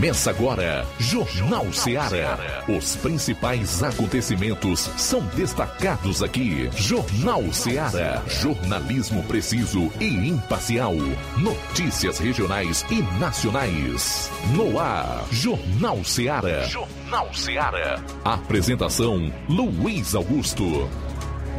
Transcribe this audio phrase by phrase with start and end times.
[0.00, 2.64] Começa agora, Jornal Ceará.
[2.66, 6.70] Os principais acontecimentos são destacados aqui.
[6.74, 8.22] Jornal Ceará.
[8.26, 10.94] Jornalismo preciso e imparcial.
[11.36, 14.30] Notícias regionais e nacionais.
[14.56, 16.62] No ar, Jornal Ceará.
[16.62, 18.02] Jornal Ceará.
[18.24, 20.88] Apresentação: Luiz Augusto.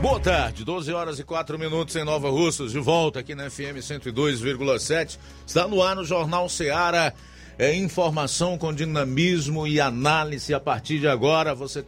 [0.01, 3.77] Boa tarde, 12 horas e 4 minutos em Nova Russas, de volta aqui na FM
[3.77, 5.19] 102,7.
[5.45, 7.13] Está no ar no Jornal Ceará.
[7.57, 10.53] É informação com dinamismo e análise.
[10.53, 11.83] A partir de agora você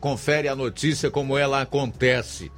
[0.00, 2.50] confere a notícia como ela acontece.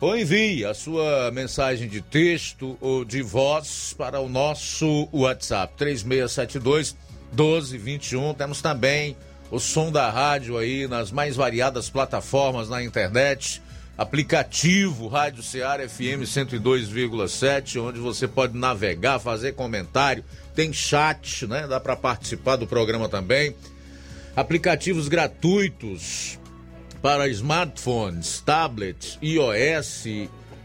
[0.00, 6.96] ou envie a sua mensagem de texto ou de voz para o nosso WhatsApp 3672
[7.30, 8.34] 1221.
[8.34, 9.16] Temos também
[9.52, 13.60] o som da rádio aí nas mais variadas plataformas na internet,
[13.98, 21.66] aplicativo Rádio Ceará FM 102,7, onde você pode navegar, fazer comentário, tem chat, né?
[21.66, 23.54] Dá para participar do programa também.
[24.34, 26.38] Aplicativos gratuitos
[27.02, 30.06] para smartphones, tablets, iOS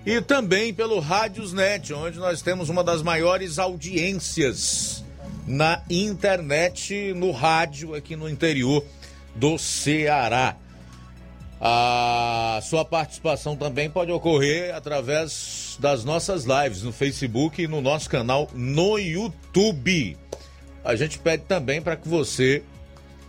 [0.05, 5.03] e também pelo Rádiosnet, onde nós temos uma das maiores audiências
[5.47, 8.83] na internet, no rádio aqui no interior
[9.33, 10.57] do Ceará.
[11.59, 18.09] A sua participação também pode ocorrer através das nossas lives no Facebook e no nosso
[18.09, 20.17] canal no YouTube.
[20.83, 22.61] A gente pede também para que você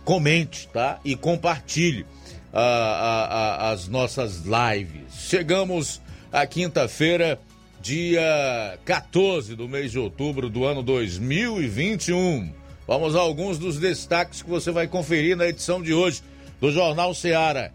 [0.05, 0.99] comente, tá?
[1.03, 2.05] E compartilhe
[2.53, 5.27] a, a, a, as nossas lives.
[5.27, 7.39] Chegamos à quinta-feira,
[7.81, 12.51] dia 14 do mês de outubro do ano 2021.
[12.87, 16.21] Vamos a alguns dos destaques que você vai conferir na edição de hoje
[16.59, 17.71] do Jornal Seara.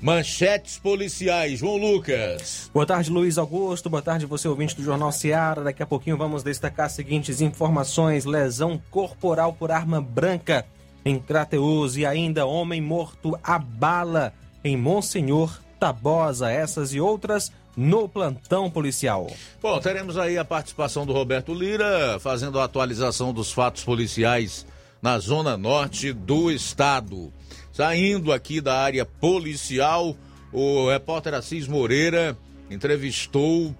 [0.00, 2.68] Manchetes policiais, João Lucas.
[2.74, 3.88] Boa tarde, Luiz Augusto.
[3.88, 5.62] Boa tarde, você ouvinte do Jornal Seara.
[5.62, 10.66] Daqui a pouquinho vamos destacar as seguintes informações: lesão corporal por arma branca
[11.04, 14.32] em Crateus e ainda homem morto a bala
[14.64, 16.50] em Monsenhor Tabosa.
[16.50, 19.30] Essas e outras no plantão policial.
[19.60, 24.66] Bom, teremos aí a participação do Roberto Lira fazendo a atualização dos fatos policiais
[25.00, 27.32] na zona norte do estado.
[27.72, 30.14] Saindo aqui da área policial,
[30.52, 32.36] o repórter Assis Moreira
[32.70, 33.74] entrevistou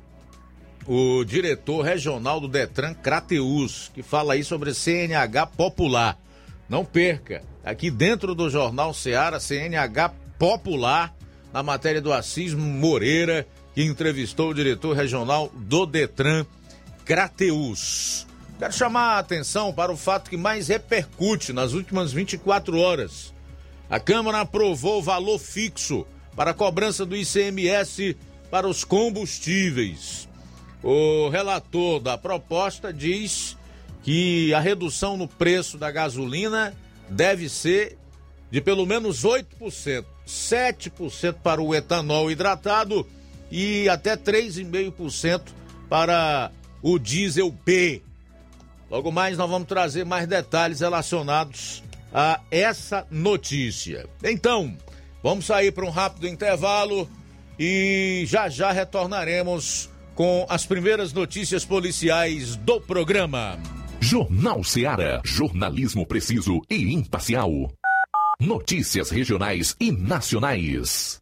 [0.86, 6.18] o diretor regional do Detran Crateus, que fala aí sobre CNH popular.
[6.68, 10.08] Não perca, aqui dentro do Jornal Seara, CNH
[10.38, 11.14] popular,
[11.52, 16.44] na matéria do Assis Moreira, que entrevistou o diretor regional do Detran,
[17.04, 18.26] Crateus.
[18.58, 23.32] Quero chamar a atenção para o fato que mais repercute nas últimas 24 horas.
[23.90, 26.06] A Câmara aprovou valor fixo
[26.36, 28.16] para a cobrança do ICMS
[28.50, 30.28] para os combustíveis.
[30.82, 33.56] O relator da proposta diz
[34.02, 36.74] que a redução no preço da gasolina
[37.08, 37.98] deve ser
[38.50, 43.06] de pelo menos 8%, 7% para o etanol hidratado
[43.52, 45.42] e até 3,5%
[45.88, 46.50] para
[46.82, 48.02] o diesel B.
[48.90, 54.06] Logo mais nós vamos trazer mais detalhes relacionados a essa notícia.
[54.24, 54.74] Então,
[55.22, 57.08] vamos sair para um rápido intervalo
[57.58, 63.58] e já já retornaremos com as primeiras notícias policiais do programa.
[64.00, 67.50] Jornal Ceará, jornalismo preciso e imparcial.
[68.40, 71.21] Notícias regionais e nacionais.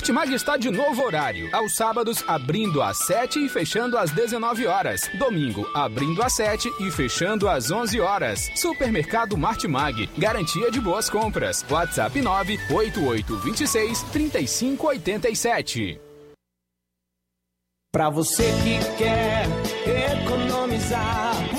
[0.00, 1.54] Martimag está de novo horário.
[1.54, 5.02] Aos sábados, abrindo às 7 e fechando às 19 horas.
[5.18, 8.50] Domingo, abrindo às 7 e fechando às 11 horas.
[8.56, 10.08] Supermercado Martimag.
[10.16, 11.66] Garantia de boas compras.
[11.68, 16.00] WhatsApp 98826 3587.
[17.92, 19.44] Para você que quer
[20.22, 21.29] economizar.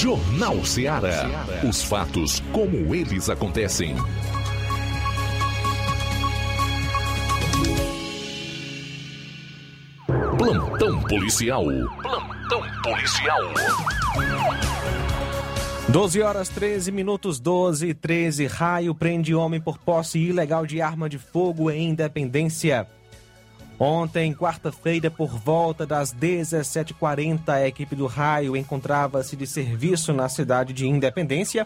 [0.00, 1.26] Jornal Ceará.
[1.68, 3.96] Os fatos como eles acontecem.
[10.38, 11.64] Plantão policial.
[12.00, 13.40] Plantão policial.
[15.88, 18.46] 12 horas 13 minutos 12 e 13.
[18.46, 22.86] Raio prende homem por posse ilegal de arma de fogo em Independência.
[23.80, 30.72] Ontem, quarta-feira, por volta das 17h40, a equipe do Raio encontrava-se de serviço na cidade
[30.72, 31.64] de Independência,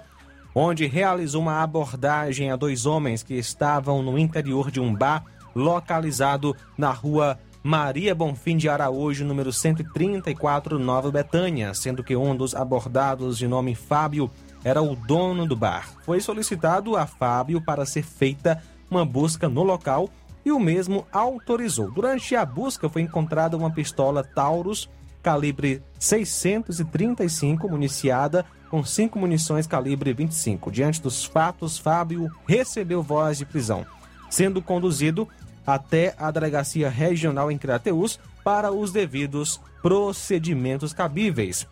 [0.55, 5.25] onde realizou uma abordagem a dois homens que estavam no interior de um bar
[5.55, 12.55] localizado na rua Maria Bonfim de Araújo, número 134, Nova Betânia, sendo que um dos
[12.55, 14.31] abordados, de nome Fábio,
[14.63, 15.89] era o dono do bar.
[16.05, 20.11] Foi solicitado a Fábio para ser feita uma busca no local
[20.45, 21.91] e o mesmo autorizou.
[21.91, 24.89] Durante a busca foi encontrada uma pistola Taurus
[25.23, 30.71] calibre 635 municiada com cinco munições calibre 25.
[30.71, 33.87] Diante dos fatos, Fábio recebeu voz de prisão,
[34.31, 35.29] sendo conduzido
[35.65, 41.69] até a delegacia regional em Crateus para os devidos procedimentos cabíveis.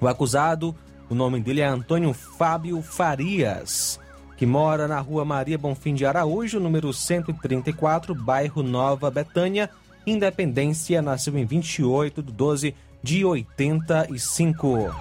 [0.00, 0.74] O acusado,
[1.10, 4.00] o nome dele é Antônio Fábio Farias
[4.38, 9.68] que mora na rua Maria Bonfim de Araújo, número 134, bairro Nova Betânia,
[10.06, 14.94] Independência, nasceu em 28 de 12 de 85.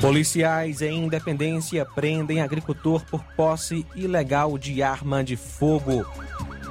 [0.00, 6.06] Policiais em Independência prendem agricultor por posse ilegal de arma de fogo.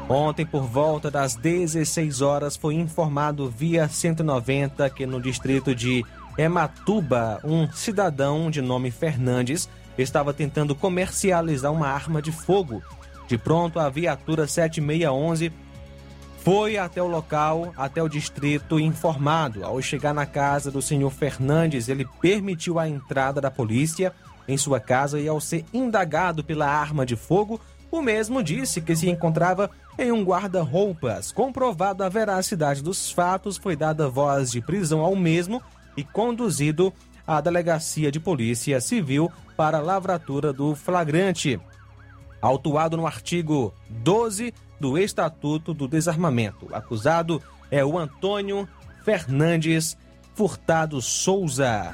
[0.09, 6.03] Ontem, por volta das 16 horas, foi informado via 190 que no distrito de
[6.35, 12.81] Ematuba, um cidadão de nome Fernandes estava tentando comercializar uma arma de fogo.
[13.27, 15.53] De pronto, a viatura 7611
[16.39, 19.63] foi até o local, até o distrito informado.
[19.63, 24.11] Ao chegar na casa do senhor Fernandes, ele permitiu a entrada da polícia
[24.47, 27.61] em sua casa e, ao ser indagado pela arma de fogo,
[27.91, 31.31] o mesmo disse que se encontrava em um guarda-roupas.
[31.31, 35.61] Comprovada a veracidade dos fatos, foi dada voz de prisão ao mesmo
[35.97, 36.93] e conduzido
[37.25, 41.59] à delegacia de polícia civil para lavratura do flagrante.
[42.41, 46.67] Autuado no artigo 12 do Estatuto do Desarmamento.
[46.71, 48.67] O acusado é o Antônio
[49.03, 49.97] Fernandes
[50.33, 51.93] Furtado Souza.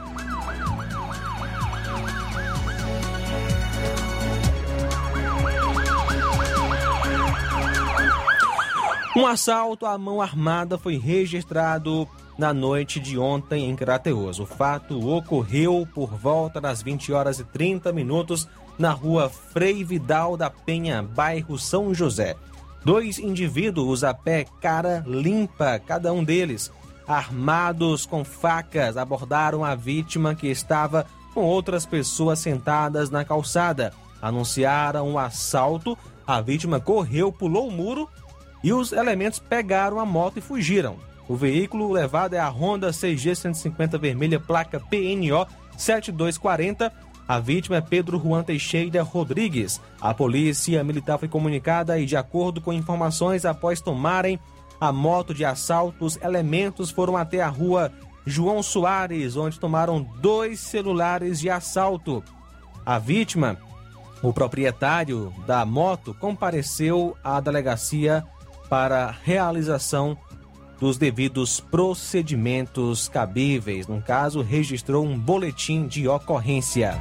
[9.15, 12.05] Um assalto à mão armada foi registrado
[12.38, 14.39] na noite de ontem em Crateus.
[14.39, 18.45] O fato ocorreu por volta das 20 horas e 30 minutos
[18.77, 22.36] na rua Frei Vidal da Penha, bairro São José.
[22.84, 26.69] Dois indivíduos a pé cara limpa, cada um deles,
[27.07, 33.93] armados com facas, abordaram a vítima que estava com outras pessoas sentadas na calçada.
[34.22, 38.10] Anunciaram o um assalto, a vítima correu, pulou o muro
[38.65, 40.95] e os elementos pegaram a moto e fugiram.
[41.27, 45.45] O veículo levado é a Honda CG 150 vermelha, placa PNO
[45.77, 46.91] 7240.
[47.27, 49.79] A vítima é Pedro Juan Teixeira Rodrigues.
[50.01, 54.39] A polícia militar foi comunicada e, de acordo com informações, após tomarem
[54.81, 57.91] a moto de assalto, os elementos foram até a rua
[58.25, 62.24] João Soares, onde tomaram dois celulares de assalto.
[62.84, 63.60] A vítima,
[64.24, 68.25] o proprietário da moto, compareceu à delegacia
[68.69, 70.17] para realização
[70.79, 73.88] dos devidos procedimentos cabíveis.
[73.88, 77.00] No caso, registrou um boletim de ocorrência.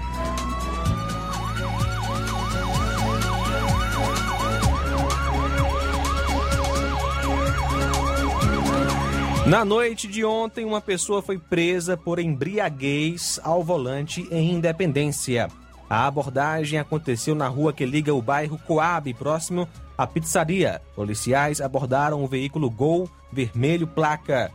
[9.47, 15.49] Na noite de ontem, uma pessoa foi presa por embriaguez ao volante em Independência.
[15.88, 20.81] A abordagem aconteceu na rua que liga o bairro Coab, próximo à pizzaria.
[20.95, 24.51] Policiais abordaram o veículo Gol vermelho placa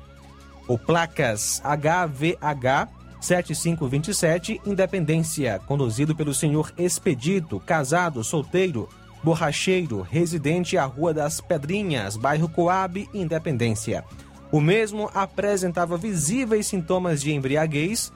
[0.68, 2.88] ou placas HVH
[3.20, 8.88] 7527 Independência, conduzido pelo senhor Expedito, casado, solteiro,
[9.22, 14.06] borracheiro, residente à Rua das Pedrinhas, bairro Coab, Independência.
[14.52, 18.12] O mesmo apresentava visíveis sintomas de embriaguez,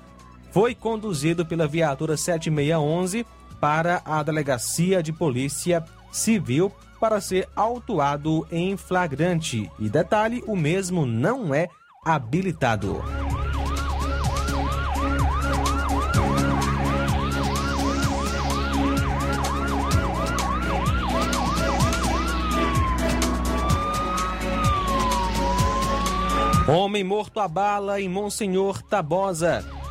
[0.52, 3.26] foi conduzido pela viatura 7611
[3.60, 6.72] para a delegacia de polícia civil
[7.04, 9.70] para ser autuado em flagrante.
[9.78, 11.68] E detalhe, o mesmo não é
[12.06, 13.04] habilitado.
[26.66, 29.83] Homem morto a bala em Monsenhor Tabosa.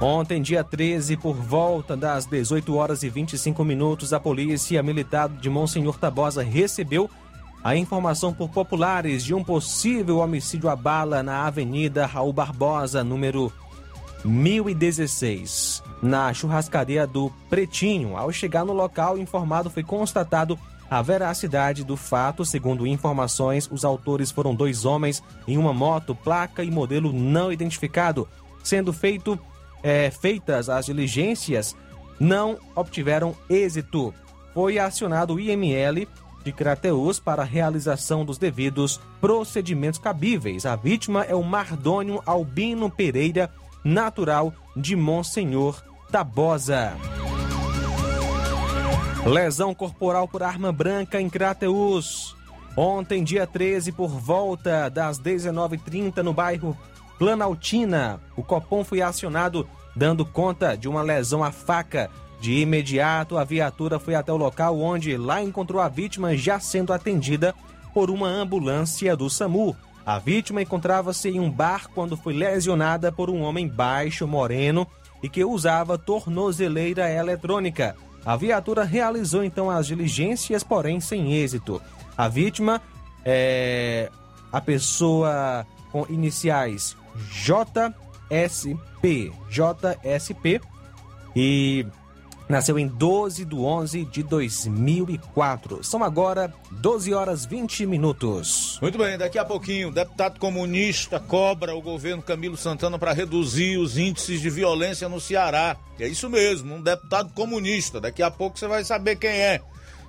[0.00, 5.50] Ontem, dia 13, por volta das 18 horas e 25 minutos, a Polícia Militar de
[5.50, 7.10] Monsenhor Tabosa recebeu
[7.62, 13.52] a informação por populares de um possível homicídio a bala na Avenida Raul Barbosa, número
[14.24, 18.16] 1016, na churrascaria do Pretinho.
[18.16, 20.58] Ao chegar no local, informado foi constatado
[20.90, 26.64] a veracidade do fato, segundo informações, os autores foram dois homens em uma moto, placa
[26.64, 28.26] e modelo não identificado.
[28.62, 29.38] Sendo feito,
[29.82, 31.76] é, feitas as diligências,
[32.18, 34.14] não obtiveram êxito.
[34.52, 36.06] Foi acionado o IML
[36.44, 40.66] de Crateus para a realização dos devidos procedimentos cabíveis.
[40.66, 43.50] A vítima é o Mardônio Albino Pereira,
[43.84, 46.96] natural de Monsenhor Tabosa.
[49.24, 52.34] Lesão corporal por arma branca em Crateus.
[52.76, 56.76] Ontem, dia 13, por volta das 19h30, no bairro
[57.20, 62.10] Planaltina, o Copom foi acionado dando conta de uma lesão à faca.
[62.40, 66.94] De imediato, a viatura foi até o local onde lá encontrou a vítima já sendo
[66.94, 67.54] atendida
[67.92, 69.76] por uma ambulância do SAMU.
[70.06, 74.86] A vítima encontrava-se em um bar quando foi lesionada por um homem baixo, moreno
[75.22, 77.94] e que usava tornozeleira eletrônica.
[78.24, 81.82] A viatura realizou então as diligências, porém sem êxito.
[82.16, 82.80] A vítima
[83.26, 84.10] é
[84.50, 86.96] a pessoa com iniciais
[87.30, 88.72] JSP,
[89.48, 90.60] JSP
[91.34, 91.86] e
[92.50, 95.84] nasceu em 12 de 11 de 2004.
[95.84, 98.78] São agora 12 horas 20 minutos.
[98.82, 103.78] Muito bem, daqui a pouquinho, o deputado comunista cobra o governo Camilo Santana para reduzir
[103.78, 105.76] os índices de violência no Ceará.
[105.98, 108.00] É isso mesmo, um deputado comunista.
[108.00, 109.60] Daqui a pouco você vai saber quem é.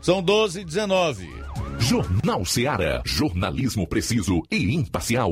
[0.01, 1.29] São 12 e 19.
[1.77, 3.01] Jornal Seara.
[3.05, 5.31] Jornalismo preciso e imparcial.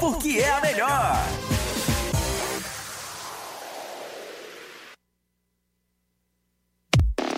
[0.00, 1.77] porque é a melhor.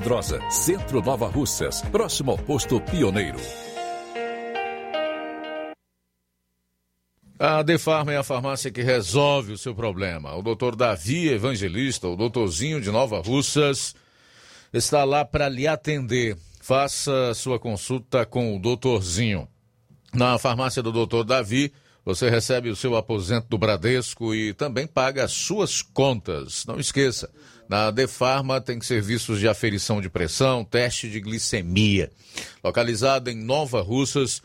[0.00, 3.38] Pedrosa, Centro Nova Russas, próximo ao posto Pioneiro.
[7.38, 10.34] A Defarma é a farmácia que resolve o seu problema.
[10.34, 13.94] O doutor Davi Evangelista, o doutorzinho de Nova Russas,
[14.72, 16.34] está lá para lhe atender.
[16.62, 19.46] Faça sua consulta com o doutorzinho.
[20.14, 21.74] Na farmácia do doutor Davi,
[22.06, 26.64] você recebe o seu aposento do Bradesco e também paga as suas contas.
[26.64, 27.30] Não esqueça,
[27.70, 32.10] na Defarma tem serviços de aferição de pressão, teste de glicemia.
[32.64, 34.42] Localizado em Nova Russas,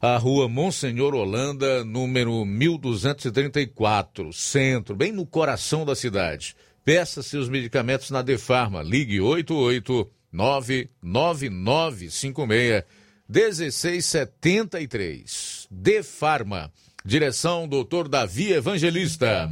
[0.00, 6.56] a rua Monsenhor Holanda, número 1234, centro, bem no coração da cidade.
[6.82, 8.82] Peça seus medicamentos na Defarma.
[8.82, 12.84] Ligue 88 99956
[13.28, 15.68] 1673.
[15.70, 16.72] Defarma.
[17.04, 18.08] Direção Dr.
[18.08, 19.50] Davi Evangelista.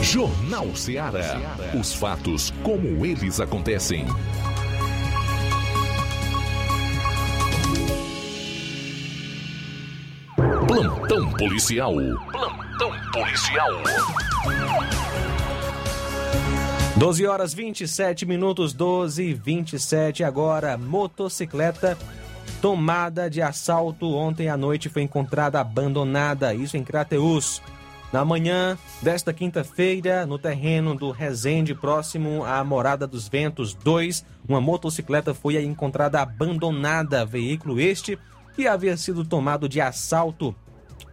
[0.00, 1.58] Jornal Ceará.
[1.78, 4.06] Os fatos como eles acontecem.
[10.36, 11.94] Plantão policial.
[12.30, 13.70] Plantão policial.
[16.94, 20.76] 12 horas 27 minutos, 12 e 27 agora.
[20.76, 21.96] Motocicleta
[22.60, 27.62] tomada de assalto ontem à noite foi encontrada abandonada, isso em Crateus.
[28.12, 34.60] Na manhã desta quinta-feira, no terreno do Resende, próximo à Morada dos Ventos 2, uma
[34.60, 37.24] motocicleta foi encontrada abandonada.
[37.24, 38.18] Veículo este
[38.56, 40.56] que havia sido tomado de assalto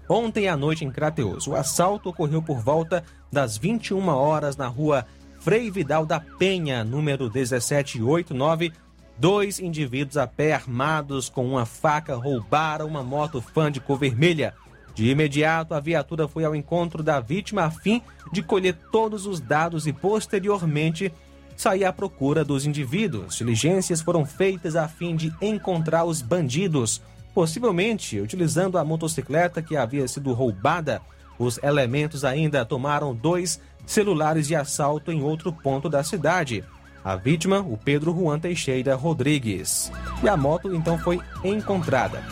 [0.08, 1.45] ontem à noite em Crateus.
[1.45, 5.06] O assalto ocorreu por volta das 21 horas na rua
[5.41, 8.71] Frei Vidal da Penha, número 1789.
[9.17, 14.53] Dois indivíduos a pé armados com uma faca roubaram uma moto fã de cor vermelha.
[14.95, 18.01] De imediato, a viatura foi ao encontro da vítima a fim
[18.32, 21.12] de colher todos os dados e, posteriormente,
[21.58, 23.36] sair à procura dos indivíduos.
[23.36, 27.01] Diligências foram feitas a fim de encontrar os bandidos.
[27.34, 31.02] Possivelmente, utilizando a motocicleta que havia sido roubada,
[31.38, 36.63] os elementos ainda tomaram dois celulares de assalto em outro ponto da cidade.
[37.04, 39.91] A vítima, o Pedro Juan Teixeira Rodrigues.
[40.22, 42.24] E a moto então foi encontrada.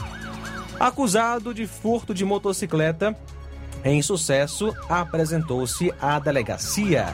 [0.80, 3.16] Acusado de furto de motocicleta,
[3.84, 7.08] em sucesso, apresentou-se à delegacia.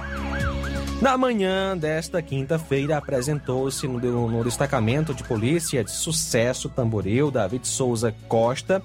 [0.99, 8.81] Na manhã desta quinta-feira, apresentou-se no, destacamento de polícia de sucesso Tamboril, David Souza Costa.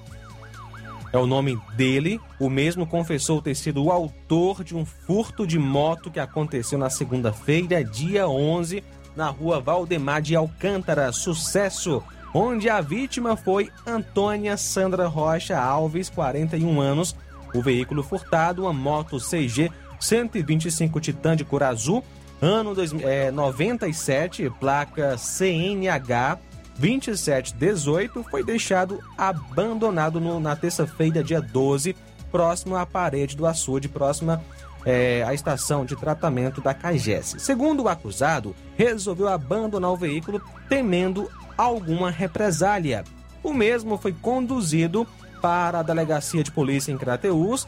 [1.11, 2.21] É o nome dele.
[2.39, 6.89] O mesmo confessou ter sido o autor de um furto de moto que aconteceu na
[6.89, 8.83] segunda-feira, dia 11,
[9.15, 16.79] na rua Valdemar de Alcântara, Sucesso, onde a vítima foi Antônia Sandra Rocha Alves, 41
[16.79, 17.15] anos.
[17.55, 19.71] O veículo furtado, uma moto CG
[20.03, 22.03] 125 Titan de cor azul,
[22.41, 26.39] ano dois, é, 97, placa CNH
[26.77, 31.95] 2718, foi deixado abandonado no, na terça-feira, dia 12,
[32.31, 34.43] próximo à parede do açude, próxima
[34.85, 37.35] é, à estação de tratamento da CAGES.
[37.39, 43.03] Segundo o acusado, resolveu abandonar o veículo temendo alguma represália.
[43.43, 45.07] O mesmo foi conduzido
[45.41, 47.67] para a delegacia de polícia em Crateús,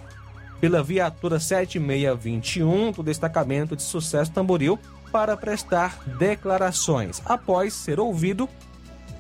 [0.60, 4.80] pela viatura 7621 do destacamento de sucesso Tamboril
[5.12, 7.22] para prestar declarações.
[7.26, 8.50] Após ser ouvido,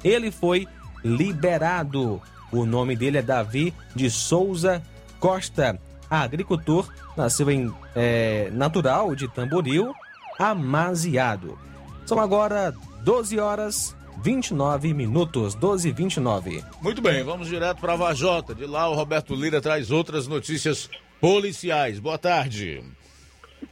[0.03, 0.67] ele foi
[1.03, 2.21] liberado.
[2.51, 4.81] O nome dele é Davi de Souza
[5.19, 9.93] Costa, agricultor, nasceu em é, natural de Tamboril,
[10.37, 11.57] amaziado.
[12.05, 16.63] São agora 12 horas 29 minutos, 12 e 29.
[16.81, 18.53] Muito bem, vamos direto para Vajota.
[18.53, 20.89] De lá o Roberto Lira traz outras notícias
[21.25, 21.99] policiais.
[21.99, 22.83] Boa tarde.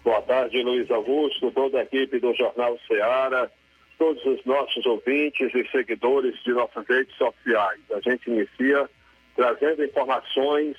[0.03, 3.47] Boa tarde, Luiz Augusto, toda a equipe do Jornal Ceará,
[3.99, 7.79] todos os nossos ouvintes e seguidores de nossas redes sociais.
[7.91, 8.89] A gente inicia
[9.35, 10.75] trazendo informações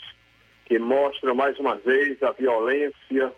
[0.64, 3.32] que mostram mais uma vez a violência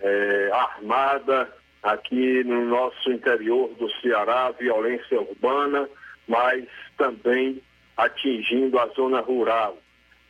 [0.00, 5.88] eh, armada aqui no nosso interior do Ceará, violência urbana,
[6.28, 6.64] mas
[6.96, 7.60] também
[7.96, 9.76] atingindo a zona rural.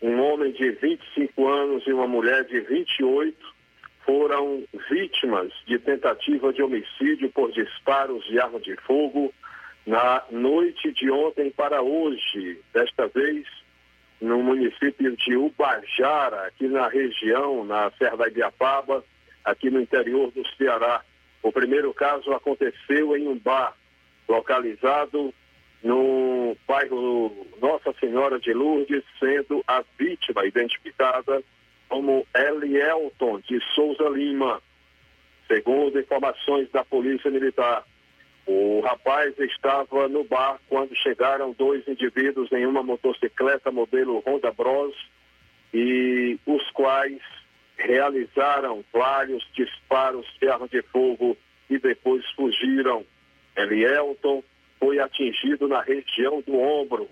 [0.02, 3.36] Um homem de 25 anos e uma mulher de 28
[4.04, 9.32] foram vítimas de tentativa de homicídio por disparos de arma de fogo
[9.86, 13.46] na noite de ontem para hoje, desta vez
[14.20, 19.04] no município de Ubajara, aqui na região, na Serra da Ibiapaba,
[19.44, 21.02] aqui no interior do Ceará.
[21.42, 23.74] O primeiro caso aconteceu em um bar
[24.28, 25.32] localizado
[25.82, 31.42] no bairro Nossa Senhora de Lourdes, sendo a vítima identificada
[31.88, 34.60] como Elielton de Souza Lima.
[35.46, 37.84] Segundo informações da Polícia Militar,
[38.46, 44.94] o rapaz estava no bar quando chegaram dois indivíduos em uma motocicleta modelo Honda Bros
[45.72, 47.20] e os quais
[47.76, 51.36] realizaram vários disparos de arma de fogo
[51.68, 53.04] e depois fugiram.
[53.56, 54.42] Elielton
[54.78, 57.08] foi atingido na região do ombro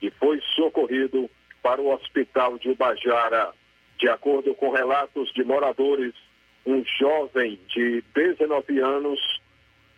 [0.00, 1.28] e foi socorrido
[1.62, 3.52] para o hospital de Ubajara.
[3.98, 6.14] De acordo com relatos de moradores,
[6.64, 9.20] um jovem de 19 anos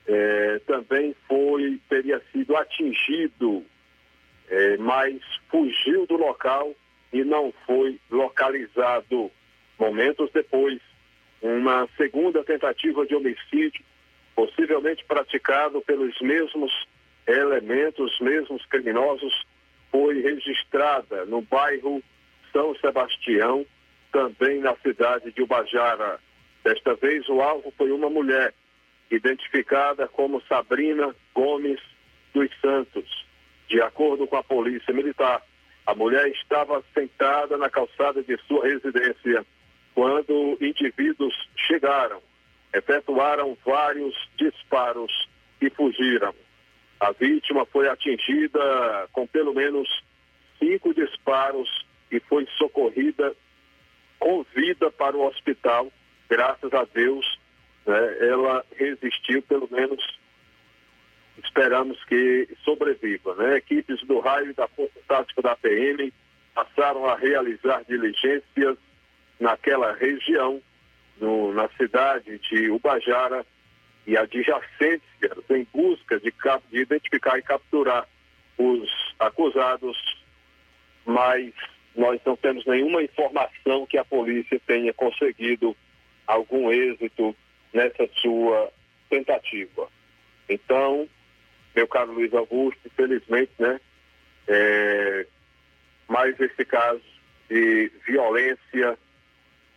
[0.07, 3.65] eh, também foi, teria sido atingido,
[4.49, 6.75] eh, mas fugiu do local
[7.13, 9.31] e não foi localizado.
[9.79, 10.81] Momentos depois,
[11.43, 13.85] uma segunda tentativa de homicídio,
[14.35, 16.73] possivelmente praticado pelos mesmos
[17.27, 19.47] elementos, mesmos criminosos,
[19.91, 22.03] foi registrada no bairro
[22.53, 23.67] São Sebastião,
[24.13, 26.19] também na cidade de Ubajara.
[26.65, 28.55] Desta vez, o alvo foi uma mulher,
[29.11, 31.81] identificada como Sabrina Gomes
[32.33, 33.27] dos Santos.
[33.69, 35.43] De acordo com a Polícia Militar,
[35.87, 39.45] a mulher estava sentada na calçada de sua residência
[39.95, 41.35] quando indivíduos
[41.69, 42.23] chegaram,
[42.73, 45.29] efetuaram vários disparos
[45.61, 46.35] e fugiram.
[47.01, 49.89] A vítima foi atingida com pelo menos
[50.59, 51.69] cinco disparos
[52.13, 53.35] e foi socorrida
[54.19, 55.91] com vida para o hospital.
[56.29, 57.41] Graças a Deus,
[57.87, 59.99] né, ela resistiu, pelo menos
[61.43, 63.35] esperamos que sobreviva.
[63.35, 63.57] Né?
[63.57, 66.13] Equipes do raio e da Força Tática da PM
[66.55, 68.77] passaram a realizar diligências
[69.39, 70.61] naquela região,
[71.19, 73.47] no, na cidade de Ubajara
[74.07, 76.33] e adjacências, em busca de,
[76.71, 78.07] de identificar e capturar
[78.59, 79.97] os acusados,
[81.05, 81.53] mas
[81.95, 85.77] nós não temos nenhuma informação que a polícia tenha conseguido
[86.27, 87.35] algum êxito
[87.73, 88.73] nessa sua
[89.09, 89.89] tentativa.
[90.49, 91.09] Então,
[91.75, 93.81] meu caro Luiz Augusto, infelizmente, né,
[94.49, 95.27] é,
[96.09, 97.03] mais esse caso
[97.49, 98.99] de violência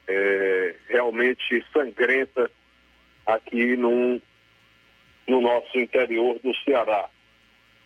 [0.08, 2.50] é, realmente sangrenta
[3.26, 4.22] aqui no,
[5.28, 7.10] no nosso interior do Ceará.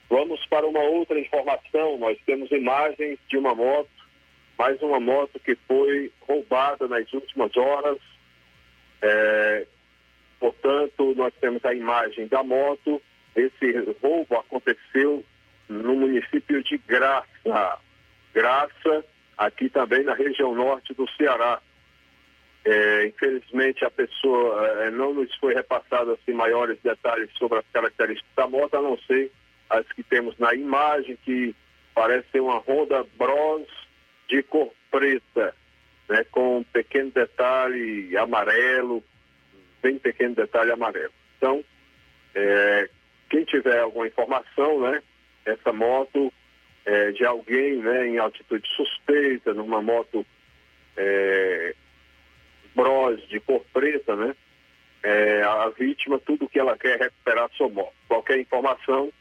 [0.10, 1.98] Vamos para uma outra informação.
[1.98, 3.90] Nós temos imagens de uma moto,
[4.58, 7.98] mais uma moto que foi roubada nas últimas horas.
[9.02, 9.68] É,
[10.40, 13.02] portanto, nós temos a imagem da moto.
[13.36, 15.24] Esse roubo aconteceu
[15.68, 17.80] no município de Graça.
[18.34, 19.06] Graça,
[19.38, 21.62] aqui também na região norte do Ceará.
[22.70, 28.30] É, infelizmente a pessoa é, não nos foi repassado assim maiores detalhes sobre as características
[28.36, 29.32] da moto, a não ser
[29.70, 31.56] as que temos na imagem, que
[31.96, 33.66] parece ser uma Honda Bros
[34.28, 35.56] de cor preta,
[36.10, 39.02] né, com um pequeno detalhe amarelo,
[39.82, 41.14] bem pequeno detalhe amarelo.
[41.38, 41.64] Então,
[42.36, 42.90] é,
[43.30, 45.02] quem tiver alguma informação, né,
[45.46, 46.34] essa moto
[46.86, 50.26] é, de alguém né, em altitude suspeita, numa moto
[50.98, 51.74] é,
[52.78, 54.36] bros de cor preta, né?
[55.02, 57.96] É, a vítima, tudo que ela quer é recuperar sua moto.
[58.08, 59.14] Qualquer informação, o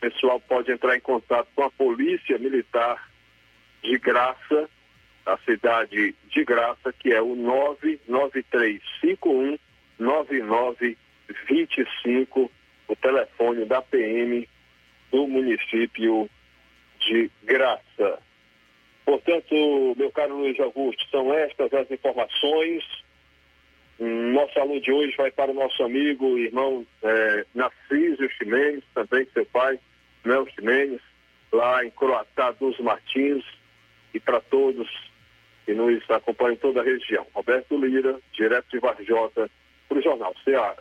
[0.00, 3.10] pessoal pode entrar em contato com a Polícia Militar
[3.82, 4.68] de Graça,
[5.24, 9.58] da cidade de Graça, que é o 99351
[9.98, 12.52] 9925,
[12.86, 14.48] o telefone da PM
[15.10, 16.30] do município
[17.00, 18.22] de Graça.
[19.08, 22.84] Portanto, meu caro Luiz Augusto, são estas as informações.
[23.98, 29.46] Nosso aluno de hoje vai para o nosso amigo, irmão é, Narciso Ximenes, também seu
[29.46, 29.80] pai,
[30.26, 31.00] Nelson Mendes,
[31.50, 33.42] lá em Croatá dos Martins,
[34.12, 34.86] e para todos
[35.64, 37.26] que nos acompanham em toda a região.
[37.32, 39.50] Roberto Lira, direto de Varjota,
[39.88, 40.76] para o Jornal Ceará.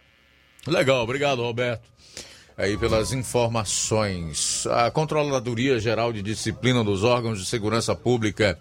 [0.68, 1.88] Legal, obrigado, Roberto.
[2.58, 4.66] Aí pelas informações.
[4.66, 8.60] A Controladoria Geral de Disciplina dos Órgãos de Segurança Pública,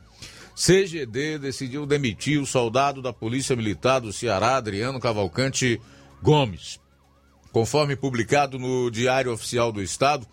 [0.54, 5.80] CGD, decidiu demitir o soldado da Polícia Militar do Ceará, Adriano Cavalcante
[6.22, 6.78] Gomes.
[7.50, 10.26] Conforme publicado no Diário Oficial do Estado,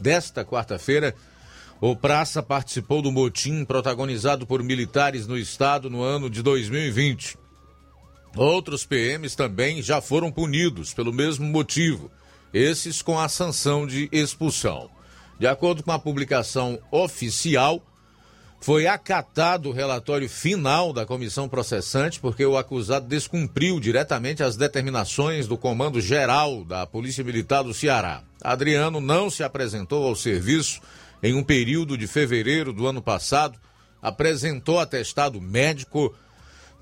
[0.00, 1.14] desta quarta-feira,
[1.80, 7.38] o Praça participou do motim protagonizado por militares no estado no ano de 2020.
[8.36, 12.10] Outros PMs também já foram punidos pelo mesmo motivo,
[12.54, 14.88] esses com a sanção de expulsão.
[15.40, 17.82] De acordo com a publicação oficial,
[18.60, 25.46] foi acatado o relatório final da comissão processante porque o acusado descumpriu diretamente as determinações
[25.48, 28.22] do Comando Geral da Polícia Militar do Ceará.
[28.42, 30.80] Adriano não se apresentou ao serviço
[31.22, 33.58] em um período de fevereiro do ano passado,
[34.00, 36.14] apresentou atestado médico,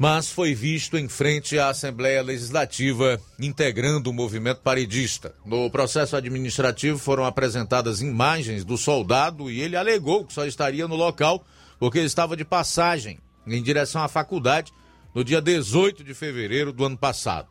[0.03, 5.33] mas foi visto em frente à Assembleia Legislativa integrando o movimento paredista.
[5.47, 10.97] No processo administrativo foram apresentadas imagens do soldado e ele alegou que só estaria no
[10.97, 11.47] local
[11.79, 14.73] porque estava de passagem em direção à faculdade
[15.15, 17.47] no dia 18 de fevereiro do ano passado.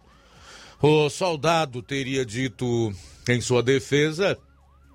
[0.82, 2.92] O soldado teria dito
[3.30, 4.38] em sua defesa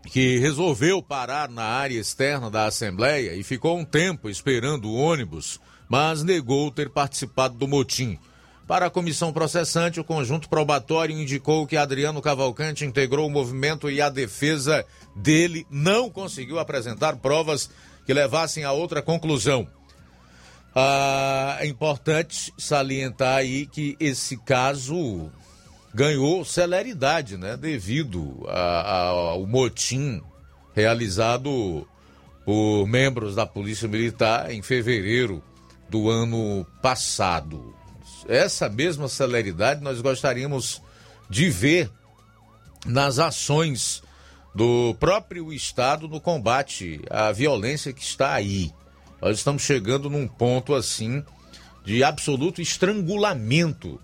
[0.05, 5.59] que resolveu parar na área externa da Assembleia e ficou um tempo esperando o ônibus,
[5.89, 8.19] mas negou ter participado do motim.
[8.67, 14.01] Para a comissão processante, o conjunto probatório indicou que Adriano Cavalcante integrou o movimento e
[14.01, 17.71] a defesa dele não conseguiu apresentar provas
[18.05, 19.69] que levassem a outra conclusão.
[20.75, 25.31] Ah, é importante salientar aí que esse caso
[25.95, 27.57] ganhou celeridade, né?
[27.57, 30.21] Devido ao motim
[30.75, 31.89] realizado
[32.45, 35.43] por membros da Polícia Militar em fevereiro
[35.89, 37.75] do ano passado.
[38.29, 40.83] Essa mesma celeridade nós gostaríamos
[41.29, 41.91] de ver
[42.85, 44.03] nas ações
[44.55, 48.73] do próprio Estado no combate à violência que está aí.
[49.21, 51.23] Nós estamos chegando num ponto assim
[51.85, 54.01] de absoluto estrangulamento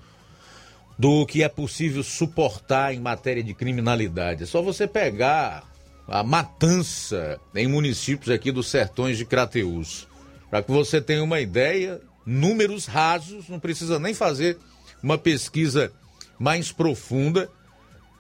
[0.98, 4.44] do que é possível suportar em matéria de criminalidade.
[4.44, 5.64] É só você pegar
[6.06, 10.06] a matança em municípios aqui dos sertões de Crateús.
[10.52, 14.58] Para que você tenha uma ideia, números rasos, não precisa nem fazer
[15.02, 15.90] uma pesquisa
[16.38, 17.48] mais profunda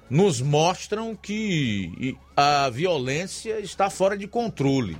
[0.08, 4.96] nos mostram que a violência está fora de controle.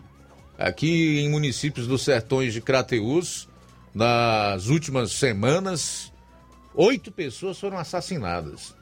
[0.59, 3.49] Aqui em municípios dos sertões de Crateús,
[3.95, 6.13] nas últimas semanas,
[6.75, 8.75] oito pessoas foram assassinadas.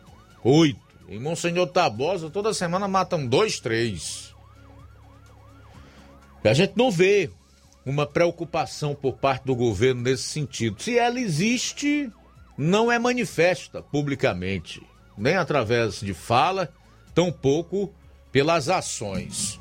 [0.43, 0.81] Oito.
[1.09, 4.35] Em Monsenhor Tabosa, toda semana matam dois, três.
[6.43, 7.31] E a gente não vê
[7.85, 10.83] uma preocupação por parte do governo nesse sentido.
[10.83, 12.11] Se ela existe,
[12.57, 14.83] não é manifesta publicamente
[15.21, 16.73] nem através de fala,
[17.15, 17.93] tampouco
[18.33, 19.61] pelas ações.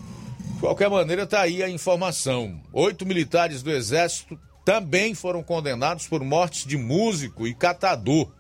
[0.53, 2.62] De qualquer maneira, está aí a informação.
[2.71, 8.32] Oito militares do Exército também foram condenados por mortes de músico e catador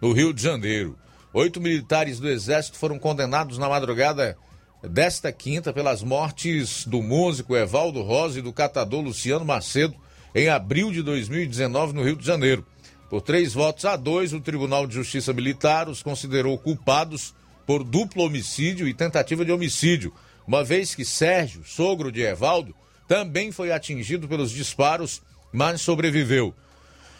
[0.00, 0.96] no Rio de Janeiro.
[1.32, 4.36] Oito militares do Exército foram condenados na madrugada
[4.82, 9.94] desta quinta pelas mortes do músico Evaldo Rosa e do catador Luciano Macedo
[10.34, 12.66] em abril de 2019 no Rio de Janeiro.
[13.08, 17.34] Por três votos a dois, o Tribunal de Justiça Militar os considerou culpados
[17.66, 20.12] por duplo homicídio e tentativa de homicídio,
[20.46, 22.74] uma vez que Sérgio, sogro de Evaldo,
[23.06, 26.54] também foi atingido pelos disparos, mas sobreviveu.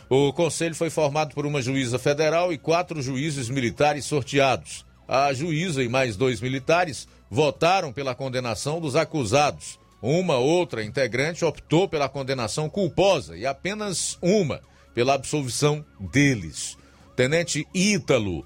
[0.08, 4.84] O conselho foi formado por uma juíza federal e quatro juízes militares sorteados.
[5.06, 9.80] A juíza e mais dois militares votaram pela condenação dos acusados.
[10.02, 14.60] Uma outra integrante optou pela condenação culposa e apenas uma
[14.94, 16.76] pela absolvição deles.
[17.16, 18.44] Tenente Ítalo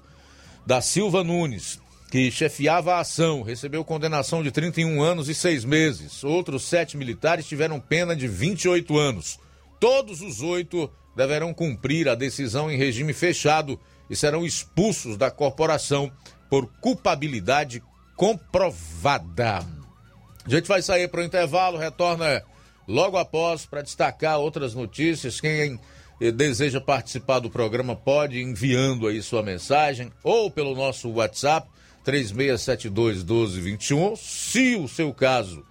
[0.65, 6.23] da Silva Nunes, que chefiava a ação, recebeu condenação de 31 anos e seis meses.
[6.23, 9.37] Outros sete militares tiveram pena de 28 anos.
[9.81, 13.77] Todos os oito deverão cumprir a decisão em regime fechado
[14.09, 16.09] e serão expulsos da corporação
[16.49, 17.83] por culpabilidade
[18.17, 19.59] comprovada.
[20.45, 22.43] A gente vai sair para o intervalo, retorna
[22.87, 25.39] logo após para destacar outras notícias.
[25.39, 25.79] Quem
[26.33, 31.69] deseja participar do programa, pode enviando aí sua mensagem ou pelo nosso WhatsApp
[32.03, 34.15] 3672 1221.
[34.15, 35.63] Se o seu caso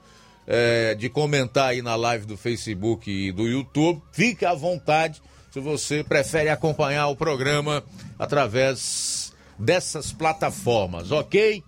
[0.47, 5.20] é, de comentar aí na live do Facebook e do YouTube, fique à vontade
[5.51, 7.82] se você prefere acompanhar o programa
[8.18, 11.64] através dessas plataformas, ok?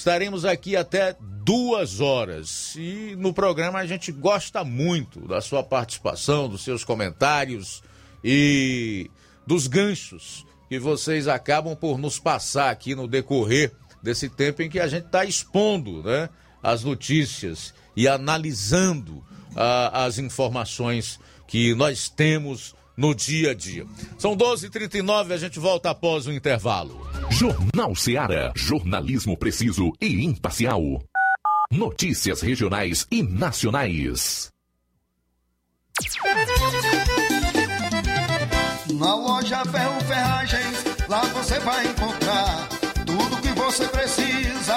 [0.00, 2.74] Estaremos aqui até duas horas.
[2.74, 7.82] E no programa a gente gosta muito da sua participação, dos seus comentários
[8.24, 9.10] e
[9.46, 13.72] dos ganchos que vocês acabam por nos passar aqui no decorrer
[14.02, 16.30] desse tempo em que a gente está expondo né,
[16.62, 19.22] as notícias e analisando
[19.54, 23.86] ah, as informações que nós temos no dia a dia.
[24.18, 27.00] São 12h39, a gente volta após o intervalo.
[27.30, 28.52] Jornal Seara.
[28.54, 30.82] Jornalismo preciso e imparcial.
[31.72, 34.50] Notícias regionais e nacionais.
[38.92, 42.68] Na loja Ferro Ferragens, lá você vai encontrar
[43.06, 44.76] tudo que você precisa,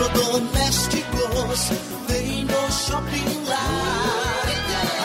[0.00, 1.70] Eletrodomésticos,
[2.08, 4.46] vem no Shopping Lar.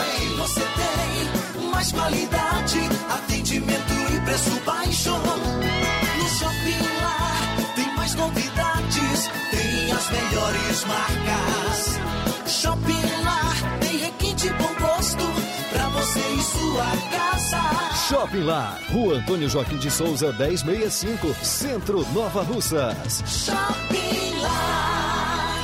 [0.00, 2.80] Aqui você tem mais qualidade,
[3.10, 5.10] atendimento e preço baixo.
[5.10, 12.00] No Shopping Lar tem mais novidades, tem as melhores marcas.
[12.46, 15.24] Shopping Lar tem requinte bom gosto
[15.72, 17.95] pra você e sua casa.
[18.08, 23.20] Shopping Lá, Rua Antônio Joaquim de Souza, 1065, Centro Nova Russas.
[23.26, 25.56] Shopping Lar.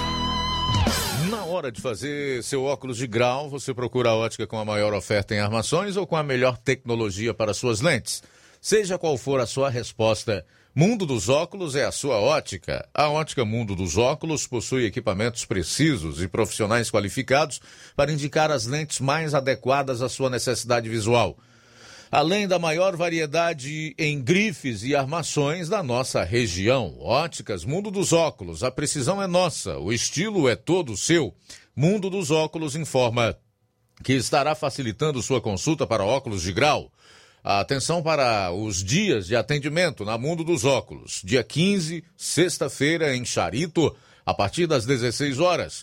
[1.31, 4.93] Na hora de fazer seu óculos de grau, você procura a ótica com a maior
[4.93, 8.25] oferta em armações ou com a melhor tecnologia para suas lentes?
[8.61, 12.89] Seja qual for a sua resposta, Mundo dos Óculos é a sua ótica.
[12.93, 17.61] A ótica Mundo dos Óculos possui equipamentos precisos e profissionais qualificados
[17.95, 21.39] para indicar as lentes mais adequadas à sua necessidade visual.
[22.13, 26.95] Além da maior variedade em grifes e armações da nossa região.
[27.01, 31.35] Óticas Mundo dos Óculos, a precisão é nossa, o estilo é todo seu.
[31.75, 33.35] Mundo dos Óculos informa
[34.05, 36.93] que estará facilitando sua consulta para óculos de grau.
[37.43, 41.23] Atenção para os dias de atendimento na Mundo dos Óculos.
[41.25, 43.97] Dia 15, sexta-feira, em Charito,
[44.27, 45.83] a partir das 16 horas.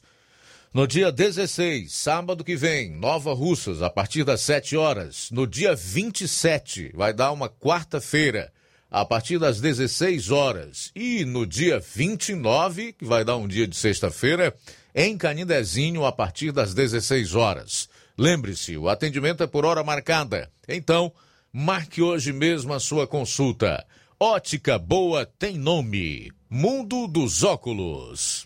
[0.72, 5.32] No dia 16, sábado que vem, Nova Russas, a partir das 7 horas.
[5.32, 8.53] No dia 27, vai dar uma quarta-feira,
[8.89, 10.91] a partir das 16 horas.
[10.95, 14.55] E no dia 29, que vai dar um dia de sexta-feira,
[14.93, 17.89] em Canidezinho, a partir das 16 horas.
[18.15, 20.51] Lembre-se, o atendimento é por hora marcada.
[20.67, 21.11] Então,
[21.51, 23.84] marque hoje mesmo a sua consulta.
[24.20, 26.32] Ótica Boa tem nome.
[26.47, 28.45] Mundo dos Óculos.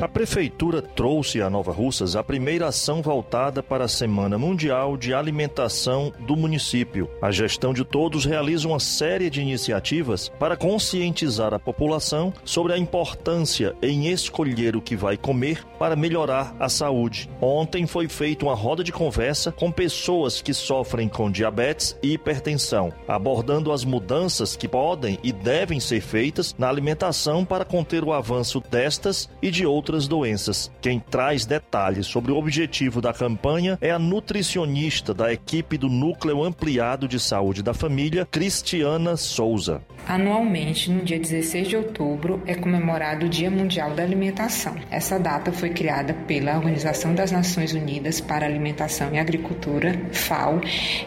[0.00, 5.12] A Prefeitura trouxe a Nova Russas a primeira ação voltada para a Semana Mundial de
[5.12, 7.10] Alimentação do município.
[7.20, 12.78] A gestão de todos realiza uma série de iniciativas para conscientizar a população sobre a
[12.78, 17.28] importância em escolher o que vai comer para melhorar a saúde.
[17.40, 22.92] Ontem foi feita uma roda de conversa com pessoas que sofrem com diabetes e hipertensão,
[23.08, 28.62] abordando as mudanças que podem e devem ser feitas na alimentação para conter o avanço
[28.70, 30.70] destas e de outras doenças.
[30.80, 36.42] Quem traz detalhes sobre o objetivo da campanha é a nutricionista da equipe do Núcleo
[36.42, 39.80] Ampliado de Saúde da Família, Cristiana Souza.
[40.06, 44.74] Anualmente, no dia 16 de outubro, é comemorado o Dia Mundial da Alimentação.
[44.90, 50.60] Essa data foi criada pela Organização das Nações Unidas para Alimentação e Agricultura, FAO,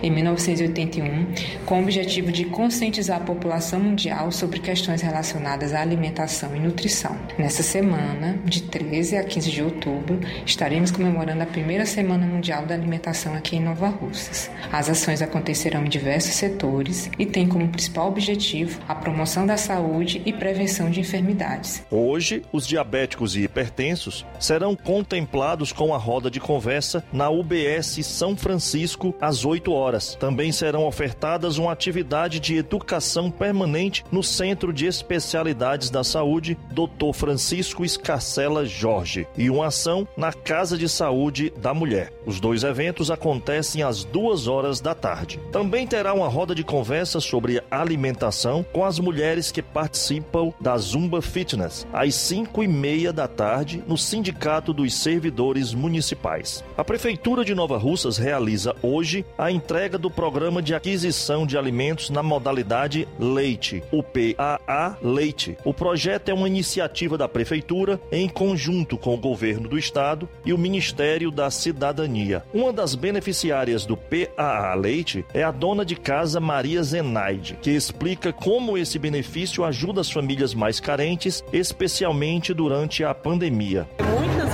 [0.04, 1.34] em 1981,
[1.66, 7.18] com o objetivo de conscientizar a população mundial sobre questões relacionadas à alimentação e nutrição.
[7.38, 12.74] Nessa semana, de 13 a 15 de outubro, estaremos comemorando a primeira Semana Mundial da
[12.74, 14.50] Alimentação aqui em Nova Russas.
[14.72, 20.22] As ações acontecerão em diversos setores e têm como principal objetivo a promoção da saúde
[20.26, 21.84] e prevenção de enfermidades.
[21.92, 28.38] Hoje, os diabéticos e hipertensos serão contemplados com a roda de conversa na UBS São
[28.38, 30.16] Francisco às 8 horas.
[30.16, 37.14] Também serão ofertadas uma atividade de educação permanente no Centro de Especialidades da Saúde, Dr.
[37.14, 42.12] Francisco Escarcela Jorge, e uma ação na Casa de Saúde da Mulher.
[42.26, 45.40] Os dois eventos acontecem às duas horas da tarde.
[45.52, 51.22] Também terá uma roda de conversa sobre alimentação com as mulheres que participam da Zumba
[51.22, 56.64] Fitness, às 5 e meia da tarde, no Sindicato dos Servidores Municipais.
[56.78, 62.10] A Prefeitura de Nova Russas realiza hoje a entrega do Programa de Aquisição de Alimentos
[62.10, 65.58] na modalidade Leite, o PAA Leite.
[65.64, 70.52] O projeto é uma iniciativa da Prefeitura em conjunto com o Governo do Estado e
[70.52, 72.44] o Ministério da Cidadania.
[72.54, 78.34] Uma das beneficiárias do PAA Leite é a dona de casa Maria Zenaide, que explica
[78.34, 83.88] como esse benefício ajuda as famílias mais carentes, especialmente durante a pandemia.
[84.20, 84.54] Muitas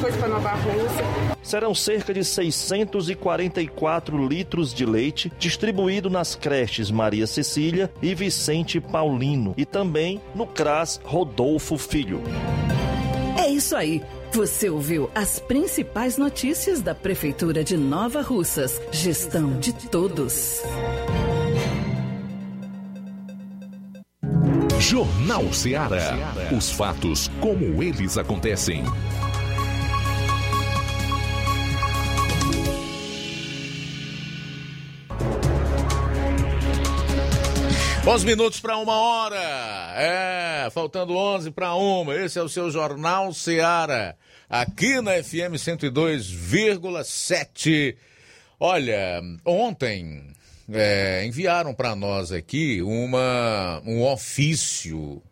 [0.00, 1.04] coisas para Nova Rússia.
[1.42, 9.54] Serão cerca de 644 litros de leite distribuído nas creches Maria Cecília e Vicente Paulino
[9.56, 12.22] e também no CRAS Rodolfo Filho.
[13.38, 14.02] É isso aí.
[14.32, 18.80] Você ouviu as principais notícias da Prefeitura de Nova Russas.
[18.92, 20.62] Gestão de todos.
[24.78, 26.16] Jornal Ceará.
[26.56, 28.84] Os fatos como eles acontecem.
[38.06, 39.92] Onze minutos para uma hora.
[39.94, 42.16] É, faltando 11 para uma.
[42.16, 44.14] Esse é o seu Jornal Ceará.
[44.48, 47.94] Aqui na FM 102,7.
[48.58, 50.22] Olha, ontem
[50.72, 55.22] é, enviaram para nós aqui uma, um ofício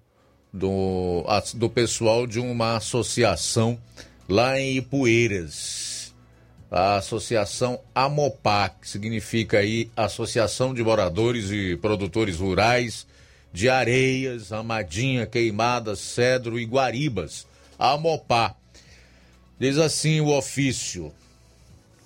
[0.53, 3.81] do, do pessoal de uma associação
[4.29, 5.88] lá em Ipueiras.
[6.71, 13.07] A associação AMOPAC, que significa aí Associação de Moradores e Produtores Rurais
[13.53, 17.47] de Areias, Amadinha, Queimadas, Cedro e Guaribas.
[17.79, 18.55] AMOPA.
[19.59, 21.12] Diz assim o ofício: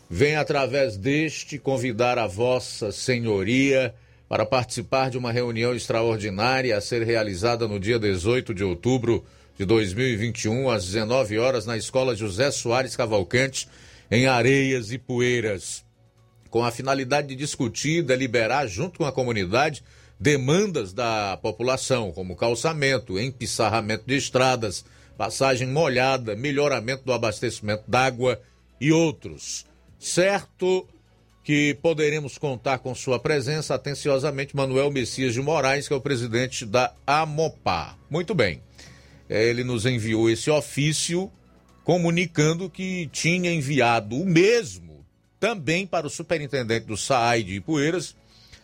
[0.08, 3.94] Vem através deste convidar a Vossa Senhoria
[4.28, 9.24] para participar de uma reunião extraordinária a ser realizada no dia 18 de outubro
[9.58, 13.68] de 2021, às 19 horas, na Escola José Soares Cavalcante,
[14.12, 15.82] em Areias e Poeiras,
[16.50, 19.82] com a finalidade de discutir deliberar, junto com a comunidade,
[20.20, 24.84] demandas da população, como calçamento, empissarramento de estradas,
[25.16, 28.38] passagem molhada, melhoramento do abastecimento d'água
[28.78, 29.64] e outros.
[29.98, 30.86] Certo
[31.42, 36.66] que poderemos contar com sua presença, atenciosamente, Manuel Messias de Moraes, que é o presidente
[36.66, 37.96] da AMOPA.
[38.10, 38.62] Muito bem.
[39.26, 41.32] Ele nos enviou esse ofício
[41.84, 45.04] comunicando que tinha enviado o mesmo
[45.38, 48.14] também para o superintendente do SAAI de Ipueiras,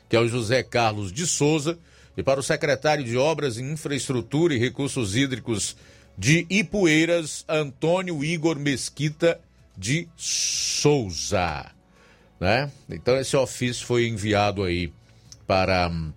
[0.09, 1.77] que é o José Carlos de Souza,
[2.17, 5.77] e para o secretário de Obras e Infraestrutura e Recursos Hídricos
[6.17, 9.41] de Ipueiras, Antônio Igor Mesquita
[9.77, 11.67] de Souza.
[12.41, 12.71] Né?
[12.89, 14.93] Então esse ofício foi enviado aí
[15.47, 16.13] para hum,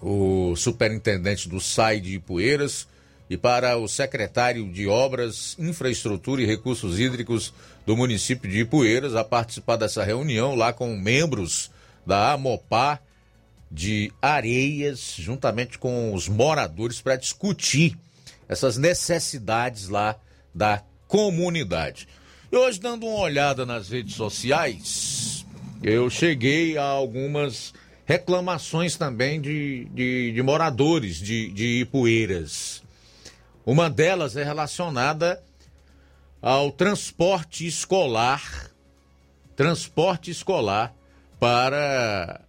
[0.00, 2.86] o superintendente do SAI de Ipueiras,
[3.30, 7.52] e para o secretário de Obras, Infraestrutura e Recursos Hídricos
[7.86, 11.70] do município de Ipueiras a participar dessa reunião lá com membros
[12.06, 13.00] da Amopá
[13.70, 17.96] de Areias, juntamente com os moradores, para discutir
[18.48, 20.16] essas necessidades lá
[20.54, 22.08] da comunidade.
[22.50, 25.44] E hoje, dando uma olhada nas redes sociais,
[25.82, 27.74] eu cheguei a algumas
[28.06, 32.82] reclamações também de, de, de moradores de, de Ipueiras.
[33.68, 35.44] Uma delas é relacionada
[36.40, 38.70] ao transporte escolar,
[39.54, 40.94] transporte escolar
[41.38, 42.40] para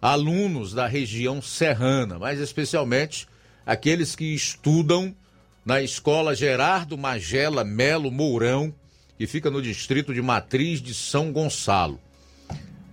[0.00, 3.26] alunos da região serrana, mais especialmente
[3.66, 5.12] aqueles que estudam
[5.64, 8.72] na escola Gerardo Magela Melo Mourão,
[9.16, 12.00] que fica no distrito de Matriz de São Gonçalo.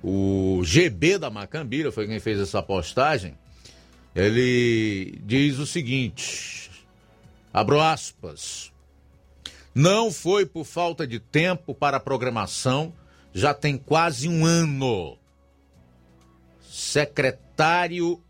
[0.04, 3.36] O GB da Macambira foi quem fez essa postagem.
[4.16, 6.65] Ele diz o seguinte:
[7.56, 8.70] Abro aspas.
[9.74, 12.94] Não foi por falta de tempo para a programação,
[13.34, 15.18] já tem quase um ano.
[16.70, 18.22] Secretário,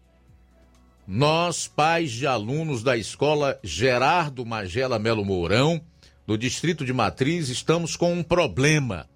[1.08, 5.82] nós, pais de alunos da escola Gerardo Magela Melo Mourão,
[6.28, 9.10] do Distrito de Matriz, estamos com um problema.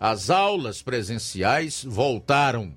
[0.00, 2.74] As aulas presenciais voltaram,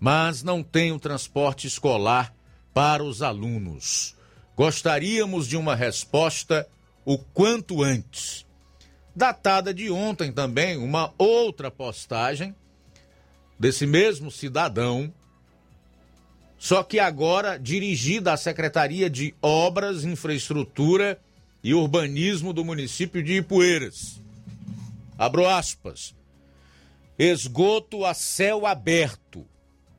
[0.00, 2.34] mas não tem o transporte escolar
[2.72, 4.16] para os alunos.
[4.56, 6.68] Gostaríamos de uma resposta
[7.04, 8.46] o quanto antes.
[9.14, 12.54] Datada de ontem também, uma outra postagem
[13.58, 15.12] desse mesmo cidadão,
[16.58, 21.20] só que agora dirigida à Secretaria de Obras, Infraestrutura
[21.62, 24.20] e Urbanismo do município de Ipueiras.
[25.18, 26.14] Abro aspas.
[27.18, 29.46] Esgoto a céu aberto.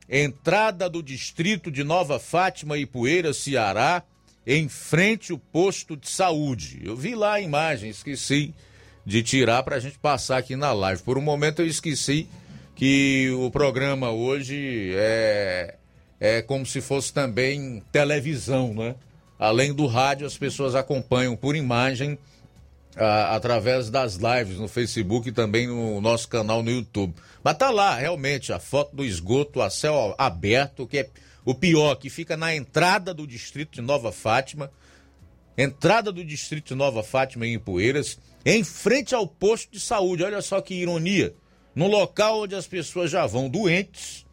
[0.09, 4.03] Entrada do distrito de Nova Fátima, Ipueiras, Ceará
[4.45, 6.81] em frente ao posto de saúde.
[6.83, 8.53] Eu vi lá a imagem, esqueci
[9.05, 11.01] de tirar para a gente passar aqui na live.
[11.03, 12.27] Por um momento eu esqueci
[12.75, 15.75] que o programa hoje é,
[16.19, 18.95] é como se fosse também televisão, né?
[19.37, 22.17] Além do rádio, as pessoas acompanham por imagem
[22.95, 27.13] a, através das lives no Facebook e também no nosso canal no YouTube.
[27.43, 31.09] Mas tá lá, realmente, a foto do esgoto a céu aberto, que é
[31.45, 34.71] o pior, que fica na entrada do distrito de Nova Fátima,
[35.57, 40.23] entrada do distrito de Nova Fátima em Ipueiras, em frente ao posto de saúde.
[40.23, 41.35] Olha só que ironia.
[41.75, 44.25] No local onde as pessoas já vão doentes,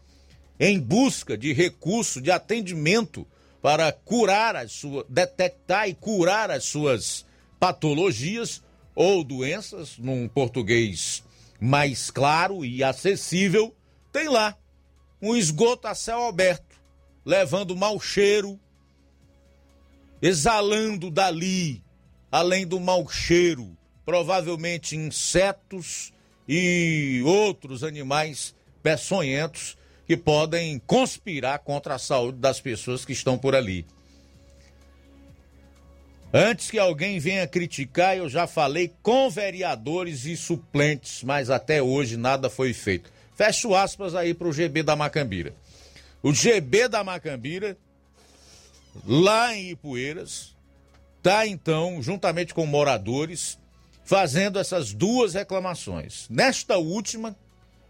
[0.58, 3.26] em busca de recurso de atendimento
[3.62, 7.24] para curar as suas, detectar e curar as suas
[7.58, 8.62] patologias
[8.94, 11.22] ou doenças, num português
[11.58, 13.74] mais claro e acessível,
[14.12, 14.56] tem lá
[15.20, 16.69] um esgoto a céu aberto,
[17.24, 18.58] levando mau cheiro,
[20.22, 21.82] exalando dali,
[22.30, 26.12] além do mau cheiro, provavelmente insetos
[26.48, 33.54] e outros animais peçonhentos que podem conspirar contra a saúde das pessoas que estão por
[33.54, 33.86] ali.
[36.32, 42.16] Antes que alguém venha criticar, eu já falei com vereadores e suplentes, mas até hoje
[42.16, 43.10] nada foi feito.
[43.34, 45.54] Fecho aspas aí para o GB da Macambira.
[46.22, 47.78] O GB da Macambira,
[49.06, 50.54] lá em Ipueiras,
[51.16, 53.58] está então, juntamente com moradores,
[54.04, 56.28] fazendo essas duas reclamações.
[56.28, 57.36] Nesta última,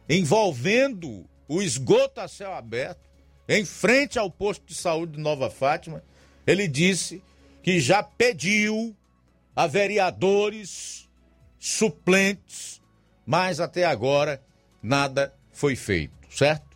[0.08, 3.00] envolvendo o esgoto a céu aberto,
[3.48, 6.04] em frente ao posto de saúde de Nova Fátima,
[6.46, 7.22] ele disse
[7.62, 8.94] que já pediu
[9.56, 11.08] a vereadores
[11.58, 12.80] suplentes,
[13.26, 14.40] mas até agora
[14.80, 16.69] nada foi feito, certo?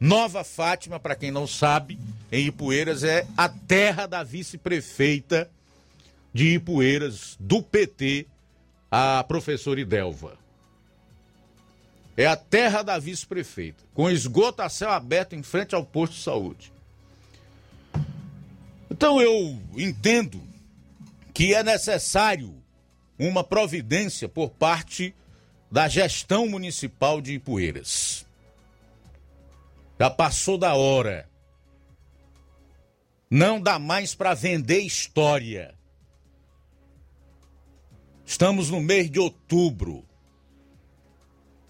[0.00, 1.98] Nova Fátima, para quem não sabe,
[2.30, 5.50] em Ipueiras é a terra da vice-prefeita
[6.32, 8.26] de Ipueiras do PT,
[8.90, 10.36] a professora Idelva.
[12.16, 16.22] É a terra da vice-prefeita, com esgoto a céu aberto em frente ao posto de
[16.22, 16.72] saúde.
[18.90, 20.40] Então eu entendo
[21.34, 22.54] que é necessário
[23.18, 25.14] uma providência por parte
[25.70, 28.27] da gestão municipal de Ipueiras.
[29.98, 31.28] Já passou da hora.
[33.30, 35.74] Não dá mais para vender história.
[38.24, 40.04] Estamos no mês de outubro.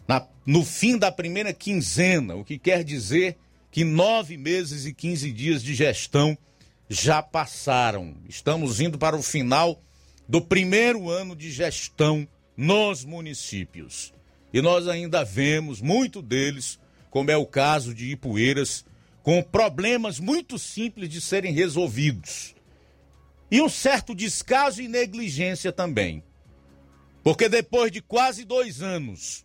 [0.07, 3.37] Na, no fim da primeira quinzena, o que quer dizer
[3.71, 6.37] que nove meses e quinze dias de gestão
[6.89, 8.17] já passaram.
[8.29, 9.81] Estamos indo para o final
[10.29, 12.27] do primeiro ano de gestão
[12.57, 14.13] nos municípios.
[14.53, 16.79] E nós ainda vemos muito deles,
[17.11, 18.85] como é o caso de Ipueiras,
[19.23, 22.55] com problemas muito simples de serem resolvidos.
[23.51, 26.23] E um certo descaso e negligência também.
[27.23, 29.45] Porque depois de quase dois anos,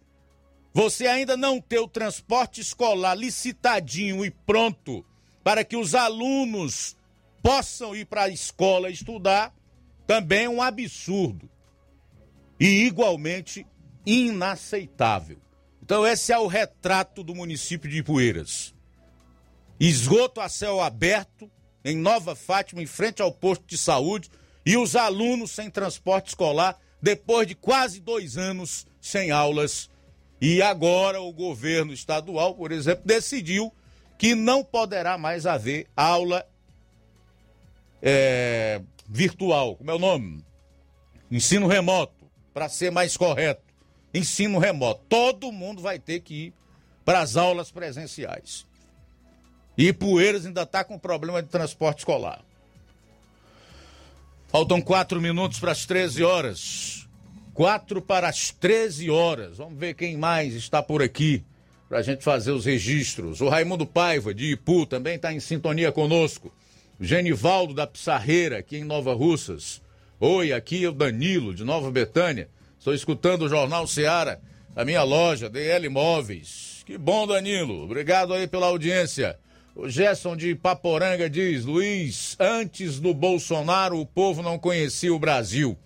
[0.74, 5.06] você ainda não ter o transporte escolar licitadinho e pronto
[5.44, 6.96] para que os alunos
[7.42, 9.54] possam ir para a escola estudar,
[10.08, 11.50] também é um absurdo.
[12.60, 13.68] E igualmente
[14.06, 15.38] inaceitável.
[15.84, 18.74] Então, esse é o retrato do município de Ipueiras.
[19.78, 21.52] Esgoto a céu aberto,
[21.84, 24.32] em Nova Fátima, em frente ao posto de saúde,
[24.66, 29.90] e os alunos sem transporte escolar, depois de quase dois anos sem aulas.
[30.40, 33.70] E agora o governo estadual, por exemplo, decidiu
[34.18, 36.48] que não poderá mais haver aula
[38.02, 40.46] é, virtual, como é o nome?
[41.30, 43.73] Ensino remoto, para ser mais correto.
[44.14, 45.02] Ensino remoto.
[45.10, 46.54] Todo mundo vai ter que ir
[47.04, 48.66] para as aulas presenciais.
[49.78, 52.44] E Poeiras ainda está com problema de transporte escolar.
[54.48, 57.08] Faltam quatro minutos para as 13 horas.
[57.54, 59.58] Quatro para as 13 horas.
[59.58, 61.44] Vamos ver quem mais está por aqui
[61.90, 63.42] para a gente fazer os registros.
[63.42, 66.54] O Raimundo Paiva, de Ipu, também está em sintonia conosco.
[67.00, 69.82] Genivaldo da Pissarreira, aqui em Nova Russas.
[70.20, 72.48] Oi, aqui é o Danilo, de Nova Betânia.
[72.84, 74.42] Estou escutando o Jornal Seara,
[74.76, 76.84] a minha loja, DL Móveis.
[76.86, 77.82] Que bom, Danilo.
[77.82, 79.40] Obrigado aí pela audiência.
[79.74, 85.78] O Gerson de Paporanga diz: Luiz, antes do Bolsonaro, o povo não conhecia o Brasil.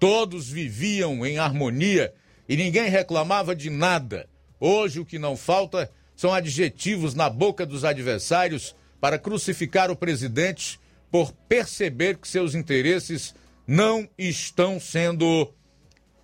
[0.00, 2.12] Todos viviam em harmonia
[2.48, 4.28] e ninguém reclamava de nada.
[4.58, 10.80] Hoje o que não falta são adjetivos na boca dos adversários para crucificar o presidente
[11.08, 13.32] por perceber que seus interesses
[13.64, 15.54] não estão sendo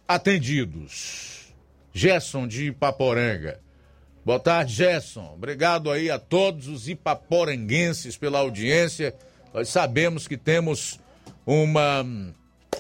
[0.09, 1.53] atendidos.
[1.93, 3.61] Gerson de Ipaporanga.
[4.25, 5.35] Boa tarde, Gerson.
[5.35, 9.15] Obrigado aí a todos os ipaporanguenses pela audiência.
[9.53, 10.99] Nós sabemos que temos
[11.45, 12.07] uma,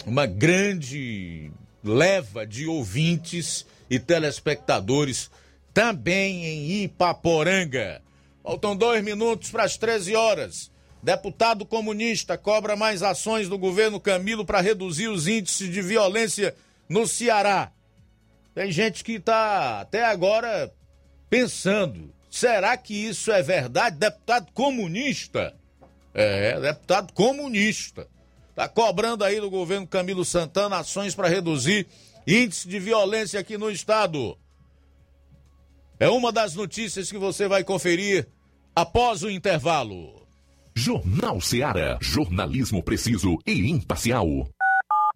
[0.06, 1.50] uma grande
[1.84, 5.30] leva de ouvintes e telespectadores
[5.72, 8.02] também em Ipaporanga.
[8.42, 10.70] Faltam dois minutos para as 13 horas.
[11.02, 16.54] Deputado comunista cobra mais ações do governo Camilo para reduzir os índices de violência
[16.88, 17.72] no Ceará.
[18.54, 20.72] Tem gente que está até agora
[21.28, 23.96] pensando: será que isso é verdade?
[23.96, 25.54] Deputado comunista.
[26.14, 28.08] É, deputado comunista.
[28.50, 31.86] está cobrando aí do governo Camilo Santana ações para reduzir
[32.26, 34.36] índice de violência aqui no estado.
[36.00, 38.28] É uma das notícias que você vai conferir
[38.74, 40.26] após o intervalo.
[40.74, 41.98] Jornal Seara.
[42.00, 44.48] Jornalismo preciso e imparcial.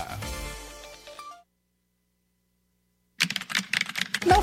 [0.00, 0.45] Não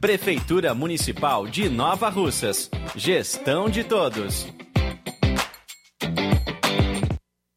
[0.00, 2.70] Prefeitura Municipal de Nova Russas.
[2.94, 4.46] Gestão de todos.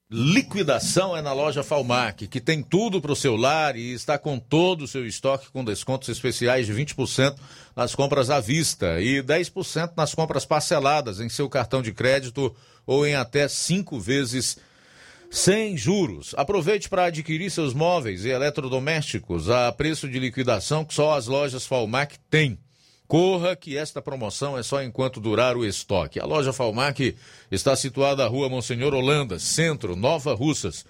[0.09, 4.39] Liquidação é na loja Falmac, que tem tudo para o seu lar e está com
[4.39, 7.35] todo o seu estoque com descontos especiais de 20%
[7.75, 12.55] nas compras à vista e 10% nas compras parceladas em seu cartão de crédito
[12.87, 14.57] ou em até cinco vezes
[15.29, 16.33] sem juros.
[16.37, 21.65] Aproveite para adquirir seus móveis e eletrodomésticos a preço de liquidação que só as lojas
[21.65, 22.59] Falmac têm.
[23.07, 26.19] Corra que esta promoção é só enquanto durar o estoque.
[26.19, 27.15] A loja Falmac
[27.49, 30.85] está situada na rua Monsenhor Holanda, centro, Nova Russas.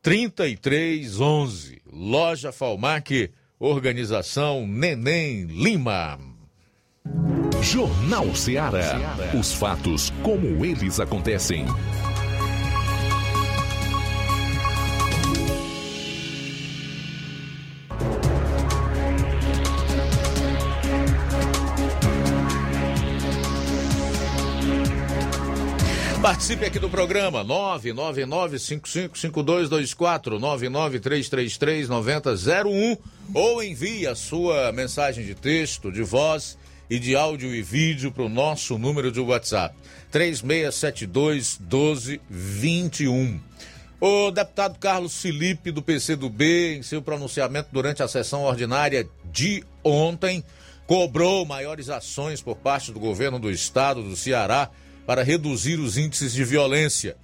[0.00, 1.82] 3311.
[1.92, 3.30] Loja Falmac,
[3.62, 6.18] organização Neném Lima.
[7.62, 8.98] Jornal Ceará.
[9.38, 11.64] Os fatos como eles acontecem.
[26.22, 32.96] Participe aqui do programa 999555224 993339001
[33.34, 36.56] ou envie a sua mensagem de texto, de voz
[36.88, 39.74] e de áudio e vídeo para o nosso número de WhatsApp
[40.12, 43.40] 3672 1221.
[44.00, 50.44] O deputado Carlos Felipe do PCdoB, em seu pronunciamento durante a sessão ordinária de ontem,
[50.86, 54.70] cobrou maiores ações por parte do governo do estado do Ceará
[55.06, 57.16] para reduzir os índices de violência.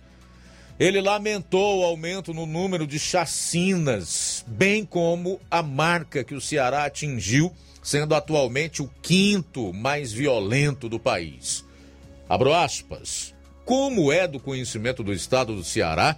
[0.79, 6.85] Ele lamentou o aumento no número de chacinas, bem como a marca que o Ceará
[6.85, 7.53] atingiu,
[7.83, 11.65] sendo atualmente o quinto mais violento do país.
[12.29, 13.35] Abro aspas.
[13.65, 16.17] Como é do conhecimento do estado do Ceará,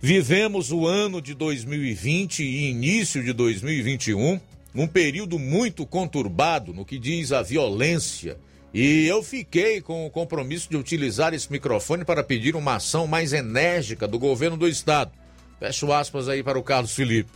[0.00, 4.40] vivemos o ano de 2020 e início de 2021,
[4.74, 8.38] um período muito conturbado no que diz a violência
[8.74, 13.32] e eu fiquei com o compromisso de utilizar esse microfone para pedir uma ação mais
[13.32, 15.12] enérgica do governo do estado.
[15.58, 17.30] Fecho aspas aí para o Carlos Felipe.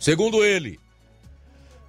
[0.00, 0.80] Segundo ele,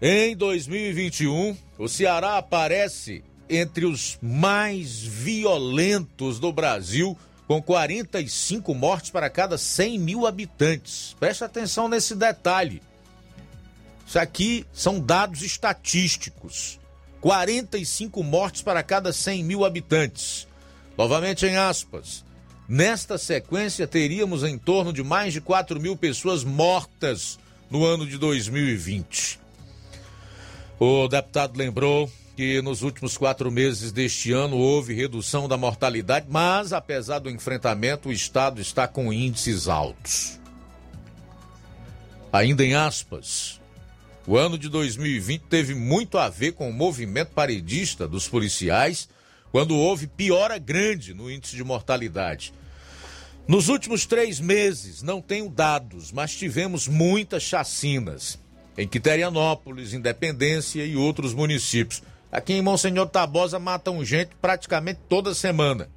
[0.02, 7.18] em 2021, o Ceará aparece entre os mais violentos do Brasil,
[7.48, 11.16] com 45 mortes para cada 100 mil habitantes.
[11.20, 12.82] Preste atenção nesse detalhe.
[14.06, 16.80] Isso aqui são dados estatísticos.
[17.24, 20.46] 45 mortes para cada 100 mil habitantes.
[20.98, 22.26] Novamente em aspas.
[22.68, 27.40] Nesta sequência, teríamos em torno de mais de 4 mil pessoas mortas
[27.72, 29.40] no ano de 2020.
[30.78, 36.74] O deputado lembrou que nos últimos quatro meses deste ano houve redução da mortalidade, mas
[36.74, 40.42] apesar do enfrentamento, o Estado está com índices altos.
[42.34, 43.62] Ainda em aspas,
[44.26, 49.10] o ano de 2020 teve muito a ver com o movimento paredista dos policiais,
[49.52, 52.54] quando houve piora grande no índice de mortalidade.
[53.48, 58.40] Nos últimos três meses, não tenho dados, mas tivemos muitas chacinas
[58.78, 62.02] em Quiterianópolis, Independência e outros municípios.
[62.32, 65.90] Aqui em Monsenhor Tabosa matam gente praticamente toda semana.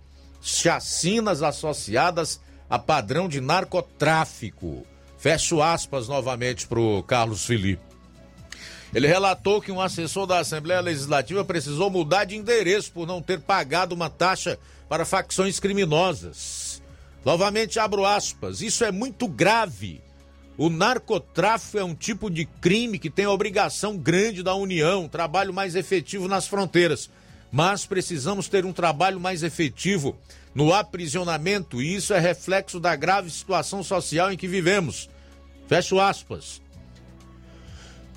[0.43, 4.85] Chacinas associadas a padrão de narcotráfico.
[5.17, 7.86] Fecho aspas novamente para o Carlos Felipe.
[8.95, 13.41] Ele relatou que um assessor da Assembleia Legislativa precisou mudar de endereço por não ter
[13.41, 14.59] pagado uma taxa
[14.89, 16.83] para facções criminosas.
[17.25, 18.61] Novamente abro aspas.
[18.61, 20.01] Isso é muito grave.
[20.57, 25.75] O narcotráfico é um tipo de crime que tem obrigação grande da União, trabalho mais
[25.75, 27.11] efetivo nas fronteiras.
[27.53, 30.17] Mas precisamos ter um trabalho mais efetivo
[30.55, 35.11] no aprisionamento, e isso é reflexo da grave situação social em que vivemos.
[35.69, 36.63] Fecho aspas.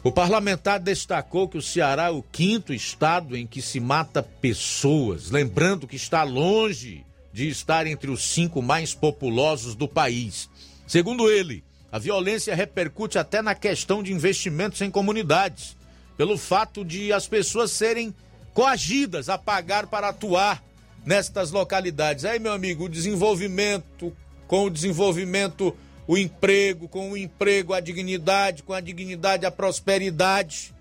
[0.02, 5.30] O parlamentar destacou que o Ceará é o quinto estado em que se mata pessoas,
[5.30, 10.50] lembrando que está longe de estar entre os cinco mais populosos do país.
[10.88, 15.76] Segundo ele, a violência repercute até na questão de investimentos em comunidades,
[16.16, 18.16] pelo fato de as pessoas serem
[18.54, 20.64] coagidas a pagar para atuar
[21.06, 22.24] nestas localidades.
[22.24, 24.16] Aí, meu amigo, o desenvolvimento,
[24.48, 25.76] com o desenvolvimento
[26.10, 30.74] o emprego, com o emprego a dignidade, com a dignidade a prosperidade.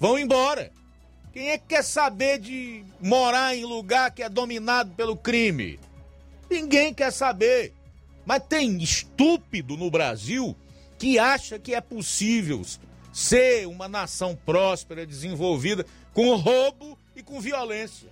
[0.00, 0.72] vão embora.
[1.32, 5.78] Quem é que quer saber de morar em lugar que é dominado pelo crime?
[6.50, 7.72] Ninguém quer saber.
[8.26, 10.56] Mas tem estúpido no Brasil
[10.98, 12.60] que acha que é possível
[13.12, 18.08] ser uma nação próspera, desenvolvida, com roubo e com violência.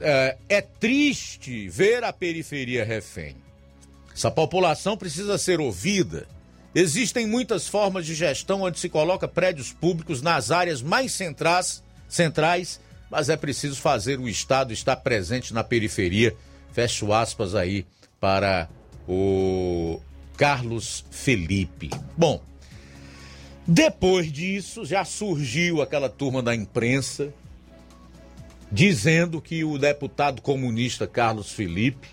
[0.00, 3.36] É, é triste ver a periferia refém.
[4.14, 6.26] Essa população precisa ser ouvida.
[6.74, 12.80] Existem muitas formas de gestão onde se coloca prédios públicos nas áreas mais centrais, centrais
[13.10, 16.34] mas é preciso fazer o Estado estar presente na periferia.
[16.72, 17.86] Fecho aspas aí
[18.18, 18.68] para
[19.08, 20.00] o
[20.36, 21.90] Carlos Felipe.
[22.16, 22.42] Bom,
[23.66, 27.32] depois disso já surgiu aquela turma da imprensa
[28.74, 32.08] dizendo que o deputado comunista Carlos Felipe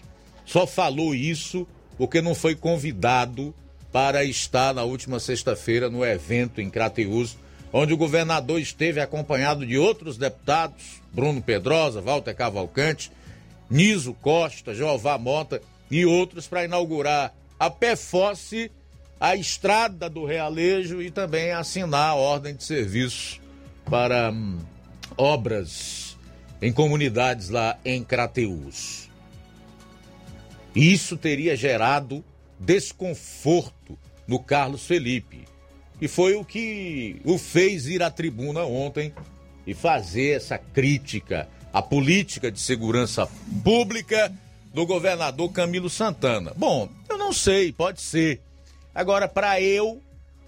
[0.45, 3.51] só falou isso porque não foi convidado
[3.91, 7.35] para estar na última sexta-feira no evento em Crateus,
[7.73, 13.11] onde o governador esteve acompanhado de outros deputados, Bruno Pedrosa, Walter Cavalcante,
[13.67, 15.59] Niso Costa, Jeová Mota
[15.89, 18.71] e outros para inaugurar a PFOSSE,
[19.19, 23.41] a estrada do Realejo e também assinar a ordem de serviço
[23.89, 24.59] para hum,
[25.17, 26.10] obras
[26.61, 29.09] em comunidades lá em Crateus.
[30.75, 32.23] Isso teria gerado
[32.59, 33.97] desconforto
[34.27, 35.45] no Carlos Felipe.
[35.99, 39.13] E foi o que o fez ir à tribuna ontem
[39.65, 43.27] e fazer essa crítica à política de segurança
[43.63, 44.31] pública
[44.73, 46.53] do governador Camilo Santana.
[46.55, 48.41] Bom, eu não sei, pode ser.
[48.93, 50.01] Agora, para eu,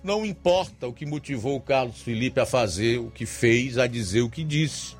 [0.04, 4.22] não importa o que motivou o Carlos Felipe a fazer o que fez, a dizer
[4.22, 4.96] o que disse.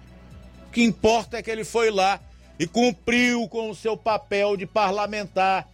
[0.74, 2.20] Que importa é que ele foi lá
[2.58, 5.70] e cumpriu com o seu papel de parlamentar,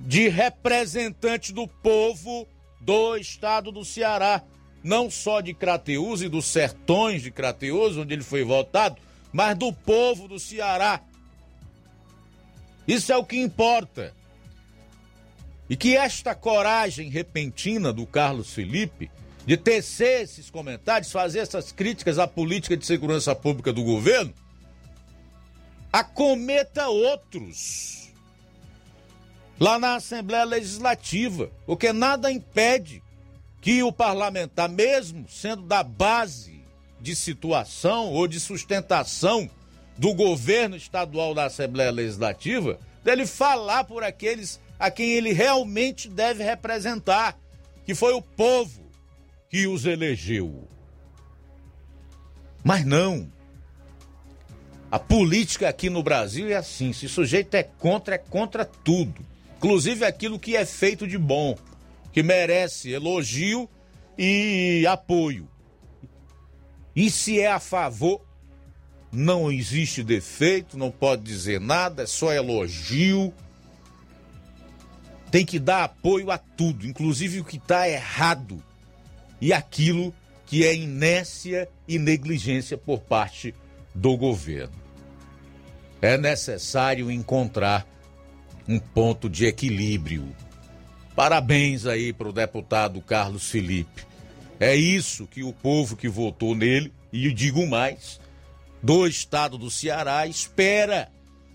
[0.00, 2.48] de representante do povo
[2.80, 4.42] do estado do Ceará,
[4.82, 8.96] não só de Crateus e dos sertões de Crateus, onde ele foi votado,
[9.30, 11.02] mas do povo do Ceará.
[12.86, 14.14] Isso é o que importa.
[15.68, 19.10] E que esta coragem repentina do Carlos Felipe
[19.48, 24.30] de tecer esses comentários, fazer essas críticas à política de segurança pública do governo,
[25.90, 28.10] acometa outros
[29.58, 33.02] lá na Assembleia Legislativa, porque nada impede
[33.62, 36.62] que o parlamentar, mesmo sendo da base
[37.00, 39.48] de situação ou de sustentação
[39.96, 46.44] do governo estadual da Assembleia Legislativa, dele falar por aqueles a quem ele realmente deve
[46.44, 47.34] representar,
[47.86, 48.87] que foi o povo
[49.48, 50.68] que os elegeu.
[52.62, 53.30] Mas não,
[54.90, 59.24] a política aqui no Brasil é assim: se o sujeito é contra, é contra tudo.
[59.56, 61.56] Inclusive aquilo que é feito de bom,
[62.12, 63.68] que merece elogio
[64.16, 65.48] e apoio.
[66.94, 68.20] E se é a favor,
[69.10, 73.32] não existe defeito, não pode dizer nada, é só elogio.
[75.30, 78.62] Tem que dar apoio a tudo, inclusive o que está errado
[79.40, 80.14] e aquilo
[80.46, 83.54] que é inércia e negligência por parte
[83.94, 84.74] do governo.
[86.00, 87.86] É necessário encontrar
[88.66, 90.34] um ponto de equilíbrio.
[91.14, 94.06] Parabéns aí para o deputado Carlos Felipe.
[94.60, 98.20] É isso que o povo que votou nele, e digo mais,
[98.82, 101.08] do estado do Ceará espera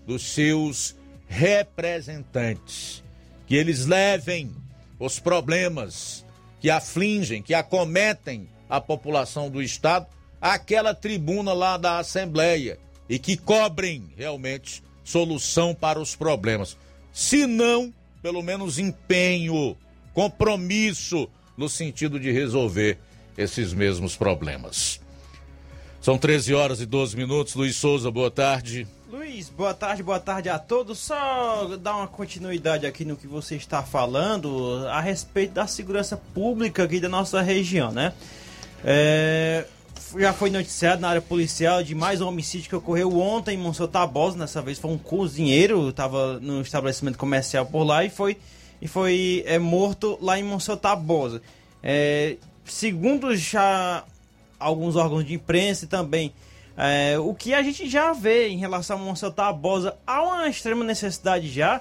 [0.06, 3.02] dos seus representantes.
[3.46, 4.52] Que eles levem
[4.98, 6.23] os problemas
[6.64, 10.06] que afligem, que acometem a população do estado
[10.40, 16.74] àquela tribuna lá da Assembleia e que cobrem realmente solução para os problemas.
[17.12, 17.92] Se não,
[18.22, 19.76] pelo menos empenho,
[20.14, 22.96] compromisso no sentido de resolver
[23.36, 24.98] esses mesmos problemas.
[26.00, 27.54] São 13 horas e 12 minutos.
[27.54, 28.88] Luiz Souza, boa tarde.
[29.10, 30.98] Luiz, boa tarde, boa tarde a todos.
[30.98, 36.84] Só dar uma continuidade aqui no que você está falando a respeito da segurança pública
[36.84, 38.14] aqui da nossa região, né?
[38.82, 39.66] É,
[40.18, 43.90] já foi noticiado na área policial de mais um homicídio que ocorreu ontem em Monsenhor
[43.90, 44.38] Tabosa.
[44.38, 48.38] Dessa vez foi um cozinheiro, estava no estabelecimento comercial por lá e foi,
[48.80, 51.42] e foi é, morto lá em Monsenhor Tabosa.
[51.82, 54.02] É, segundo já
[54.58, 56.32] alguns órgãos de imprensa e também
[56.76, 60.84] é, o que a gente já vê em relação a Monsenhor Tabosa, há uma extrema
[60.84, 61.80] necessidade já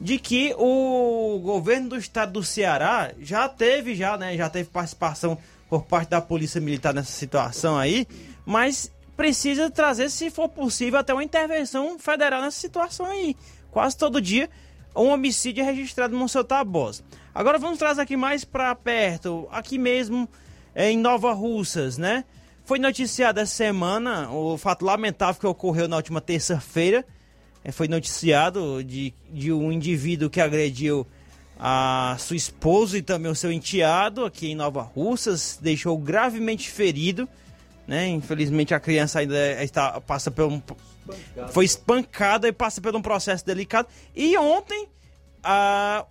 [0.00, 5.38] de que o governo do estado do Ceará já teve já, né, já teve participação
[5.68, 8.06] por parte da Polícia Militar nessa situação aí,
[8.44, 13.36] mas precisa trazer, se for possível, até uma intervenção federal nessa situação aí.
[13.70, 14.50] Quase todo dia
[14.94, 17.02] um homicídio é registrado no seu Tabosa.
[17.34, 20.28] Agora vamos trazer aqui mais para perto, aqui mesmo
[20.76, 22.24] em Nova Russas, né?
[22.64, 27.04] Foi noticiado essa semana o fato lamentável que ocorreu na última terça-feira.
[27.62, 31.06] É, foi noticiado de, de um indivíduo que agrediu
[31.58, 37.28] a sua esposa e também o seu enteado aqui em Nova Russas, deixou gravemente ferido,
[37.86, 38.08] né?
[38.08, 40.60] Infelizmente a criança ainda está passa por um
[41.52, 43.88] foi espancada e passa por um processo delicado.
[44.16, 44.88] E ontem
[45.42, 46.06] a,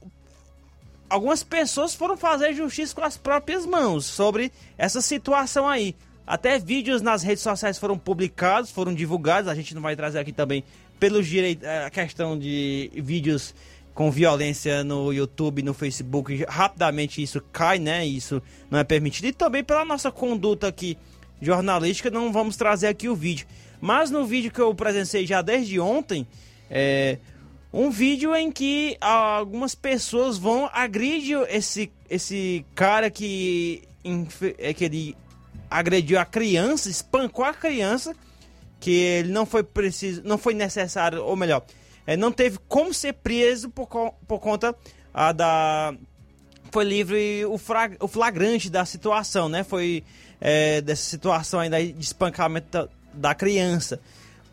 [1.09, 5.95] algumas pessoas foram fazer justiça com as próprias mãos sobre essa situação aí.
[6.25, 9.49] Até vídeos nas redes sociais foram publicados, foram divulgados.
[9.49, 10.63] A gente não vai trazer aqui também
[10.99, 13.53] pelos direitos a questão de vídeos
[13.93, 18.05] com violência no YouTube, no Facebook, rapidamente isso cai, né?
[18.05, 18.41] Isso
[18.71, 19.25] não é permitido.
[19.25, 20.97] E também pela nossa conduta aqui
[21.41, 23.45] jornalística, não vamos trazer aqui o vídeo.
[23.79, 26.25] Mas no vídeo que eu presenciei já desde ontem,
[26.69, 27.17] é
[27.71, 33.83] um vídeo em que algumas pessoas vão agredir esse, esse cara que,
[34.57, 35.17] é, que ele
[35.73, 38.15] agrediu a criança, espancou a criança,
[38.79, 41.65] que ele não foi preciso, não foi necessário, ou melhor,
[42.05, 43.87] é, não teve como ser preso por,
[44.27, 44.75] por conta
[45.13, 45.93] a, da.
[46.71, 47.59] Foi livre o,
[47.99, 49.63] o flagrante da situação, né?
[49.63, 50.03] Foi
[50.39, 53.99] é, dessa situação ainda de espancamento da, da criança.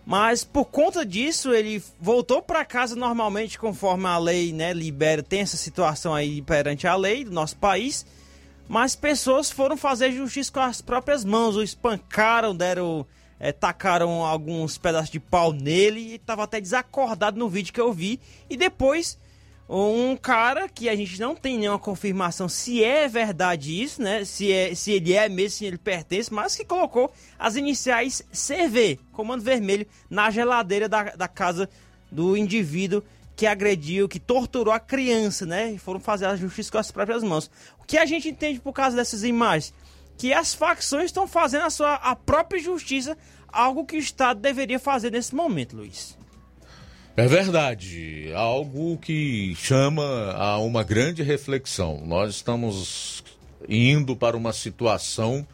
[0.06, 5.40] Mas por conta disso, ele voltou para casa normalmente, conforme a lei né, libera, tem
[5.40, 8.06] essa situação aí perante a lei do nosso país.
[8.70, 13.05] Mas pessoas foram fazer justiça com as próprias mãos, o espancaram, deram
[13.40, 17.92] é, tacaram alguns pedaços de pau nele e estava até desacordado no vídeo que eu
[17.92, 18.20] vi.
[18.48, 19.18] E depois,
[19.68, 24.24] um cara que a gente não tem nenhuma confirmação se é verdade isso, né?
[24.24, 29.01] Se, é, se ele é mesmo, se ele pertence, mas que colocou as iniciais CV,
[29.10, 31.68] Comando Vermelho, na geladeira da, da casa
[32.09, 33.02] do indivíduo
[33.40, 35.72] que agrediu, que torturou a criança, né?
[35.72, 37.50] E foram fazer a justiça com as próprias mãos.
[37.80, 39.72] O que a gente entende por causa dessas imagens?
[40.18, 43.16] que as facções estão fazendo a sua a própria justiça,
[43.48, 46.14] algo que o Estado deveria fazer nesse momento, Luiz.
[47.16, 52.02] É verdade, algo que chama a uma grande reflexão.
[52.04, 53.24] Nós estamos
[53.66, 55.48] indo para uma situação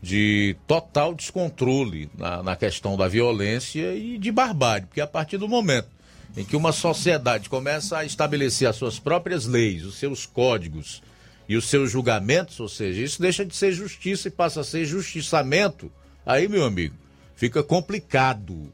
[0.00, 5.46] de total descontrole na, na questão da violência e de barbárie, porque a partir do
[5.46, 5.95] momento
[6.36, 11.02] em que uma sociedade começa a estabelecer as suas próprias leis, os seus códigos,
[11.48, 14.84] e os seus julgamentos, ou seja, isso deixa de ser justiça e passa a ser
[14.84, 15.90] justiçamento,
[16.24, 16.94] aí, meu amigo,
[17.36, 18.72] fica complicado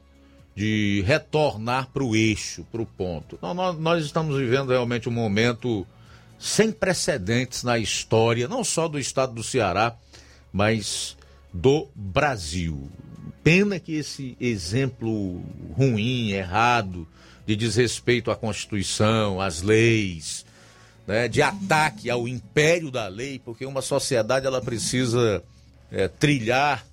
[0.55, 3.37] de retornar para o eixo, para o ponto.
[3.41, 5.85] Nós, nós estamos vivendo realmente um momento
[6.39, 9.95] sem precedentes na história, não só do estado do Ceará,
[10.51, 11.15] mas
[11.53, 12.89] do Brasil.
[13.43, 15.43] Pena que esse exemplo
[15.75, 17.07] ruim, errado,
[17.45, 20.45] de desrespeito à Constituição, às leis,
[21.05, 25.43] né, de ataque ao império da lei, porque uma sociedade ela precisa
[25.91, 26.85] é, trilhar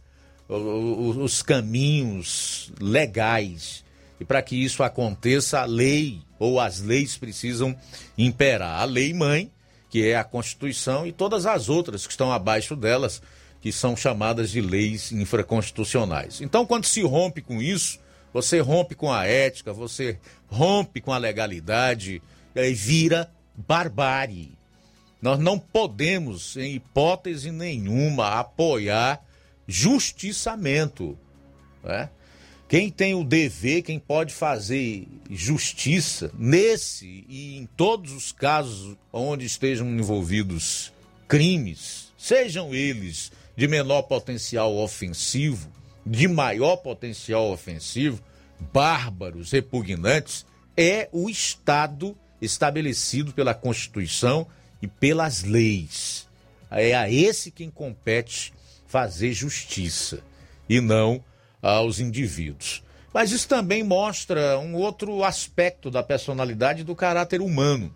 [0.48, 3.84] os caminhos legais.
[4.18, 7.76] E para que isso aconteça, a lei ou as leis precisam
[8.18, 8.80] imperar.
[8.80, 9.50] A lei mãe,
[9.88, 13.22] que é a Constituição, e todas as outras que estão abaixo delas,
[13.60, 16.40] que são chamadas de leis infraconstitucionais.
[16.40, 17.99] Então, quando se rompe com isso,
[18.32, 22.22] você rompe com a ética, você rompe com a legalidade,
[22.54, 24.58] e vira barbárie.
[25.20, 29.22] Nós não podemos, em hipótese nenhuma, apoiar
[29.66, 31.18] justiçamento.
[31.84, 32.08] Né?
[32.68, 39.44] Quem tem o dever, quem pode fazer justiça nesse e em todos os casos onde
[39.44, 40.92] estejam envolvidos
[41.28, 45.70] crimes, sejam eles de menor potencial ofensivo,
[46.10, 48.20] de maior potencial ofensivo,
[48.72, 50.44] bárbaros, repugnantes,
[50.76, 54.44] é o Estado estabelecido pela Constituição
[54.82, 56.26] e pelas leis.
[56.68, 58.52] É a esse quem compete
[58.88, 60.20] fazer justiça
[60.68, 61.22] e não
[61.62, 62.82] aos indivíduos.
[63.14, 67.94] Mas isso também mostra um outro aspecto da personalidade e do caráter humano.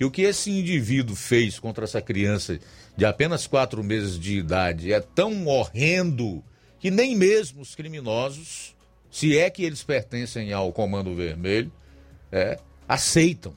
[0.00, 2.58] E o que esse indivíduo fez contra essa criança
[2.96, 6.42] de apenas quatro meses de idade é tão horrendo
[6.82, 8.74] que nem mesmo os criminosos,
[9.08, 11.70] se é que eles pertencem ao Comando Vermelho,
[12.32, 13.54] é, aceitam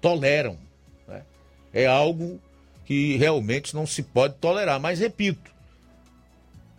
[0.00, 0.58] toleram.
[1.06, 1.22] Né?
[1.72, 2.40] É algo
[2.84, 4.80] que realmente não se pode tolerar.
[4.80, 5.52] Mas, repito,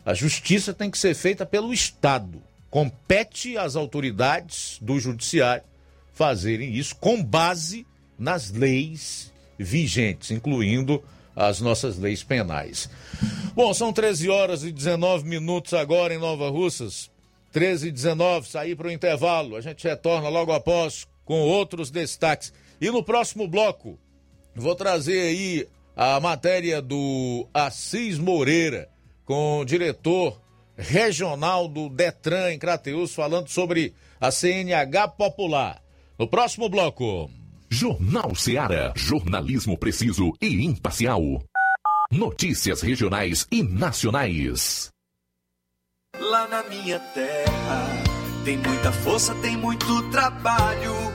[0.06, 2.44] a justiça tem que ser feita pelo Estado.
[2.70, 5.64] Compete às autoridades do Judiciário
[6.14, 7.88] fazerem isso com base
[8.20, 11.02] nas leis vigentes, incluindo
[11.36, 12.90] as nossas leis penais.
[13.54, 17.10] Bom, são 13 horas e 19 minutos agora em Nova Russas.
[17.52, 19.56] 13 e 19, sair para o intervalo.
[19.56, 22.54] A gente retorna logo após com outros destaques.
[22.80, 23.98] E no próximo bloco,
[24.56, 25.68] Vou trazer aí
[25.98, 28.88] a matéria do Assis Moreira,
[29.26, 30.42] com o diretor
[30.78, 35.84] regional do Detran em Crateus, falando sobre a CNH Popular.
[36.18, 37.30] No próximo bloco.
[37.70, 38.94] Jornal Seara.
[38.96, 41.22] Jornalismo preciso e imparcial.
[42.12, 44.90] Notícias regionais e nacionais.
[46.20, 47.88] Lá na minha terra
[48.46, 51.15] tem muita força, tem muito trabalho.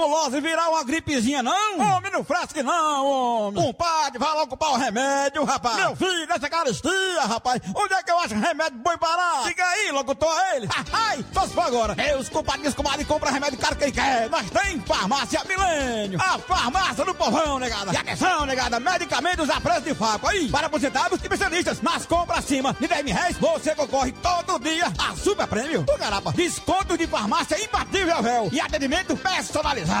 [0.11, 1.79] tuberculose virar uma gripezinha, não?
[1.79, 3.63] Homem, não frasque não, homem.
[3.63, 5.77] Compadre, vai logo comprar o remédio, rapaz.
[5.77, 7.61] Meu filho, dessa caristia, rapaz.
[7.73, 9.47] Onde é que eu acho remédio bom barato?
[9.47, 10.67] Diga aí, locutor, a ele.
[10.91, 11.95] Ai, só se for agora.
[11.95, 14.29] Meus compadres, comadre, compra remédio caro quem quer.
[14.29, 16.19] Nós tem farmácia milênio.
[16.21, 17.93] A farmácia do povão, negada.
[17.93, 20.27] E atenção, negada, medicamentos a preço de faco.
[20.27, 21.81] Aí, para aposentados e especialistas.
[21.81, 25.83] Nas compras acima de 10 mil reais, você concorre todo dia a super prêmio.
[25.83, 28.49] Do garapa, desconto de farmácia imbatível, véu.
[28.51, 30.00] E atendimento personalizado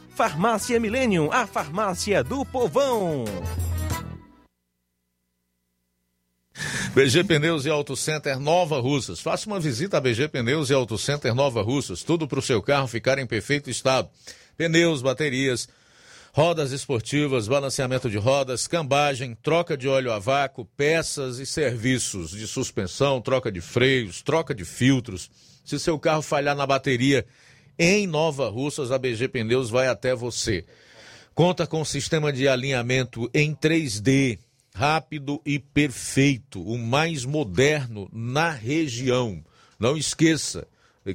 [0.13, 3.23] Farmácia Millennium, a farmácia do povão.
[6.93, 9.21] BG Pneus e Auto Center Nova Russas.
[9.21, 12.03] Faça uma visita a BG Pneus e Auto Center Nova Russas.
[12.03, 14.09] Tudo para o seu carro ficar em perfeito estado.
[14.57, 15.69] Pneus, baterias,
[16.33, 22.45] rodas esportivas, balanceamento de rodas, cambagem, troca de óleo a vácuo, peças e serviços de
[22.45, 25.31] suspensão, troca de freios, troca de filtros.
[25.63, 27.25] Se seu carro falhar na bateria
[27.83, 30.63] em Nova Russas, a BG Pneus vai até você.
[31.33, 34.37] Conta com sistema de alinhamento em 3D,
[34.71, 39.43] rápido e perfeito, o mais moderno na região.
[39.79, 40.67] Não esqueça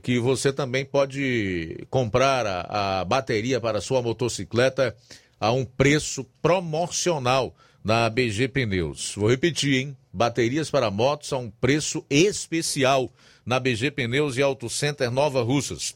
[0.03, 4.97] que você também pode comprar a, a bateria para sua motocicleta
[5.39, 9.15] a um preço promocional na BG Pneus.
[9.15, 9.97] Vou repetir, hein?
[10.13, 13.09] Baterias para motos a um preço especial
[13.45, 15.95] na BG Pneus e Auto Center Nova Russas,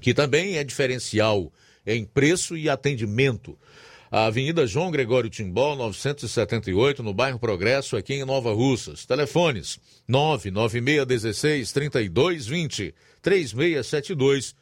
[0.00, 1.52] que também é diferencial
[1.86, 3.58] em preço e atendimento.
[4.10, 9.04] A Avenida João Gregório Timbó, 978, no bairro Progresso, aqui em Nova Russas.
[9.04, 14.54] Telefones 99616 3220 3672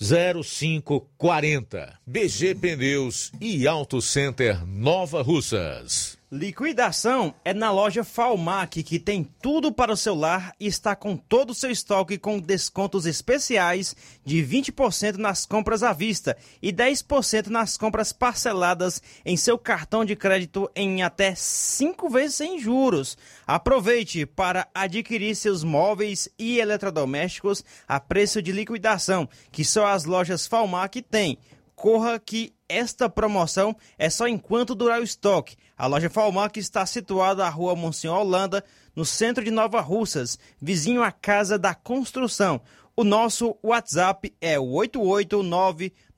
[0.00, 1.98] 0540.
[2.06, 6.19] BG Pneus e Auto Center Nova Russas.
[6.32, 11.50] Liquidação é na loja Falmac, que tem tudo para o celular e está com todo
[11.50, 17.76] o seu estoque com descontos especiais de 20% nas compras à vista e 10% nas
[17.76, 23.18] compras parceladas em seu cartão de crédito em até 5 vezes sem juros.
[23.44, 30.46] Aproveite para adquirir seus móveis e eletrodomésticos a preço de liquidação, que só as lojas
[30.46, 31.36] Falmac têm
[31.80, 35.56] corra que esta promoção é só enquanto durar o estoque.
[35.80, 38.62] A loja Falmac está situada na rua Monsenhor Holanda,
[38.94, 42.60] no centro de Nova Russas, vizinho à Casa da Construção.
[42.94, 44.72] O nosso WhatsApp é o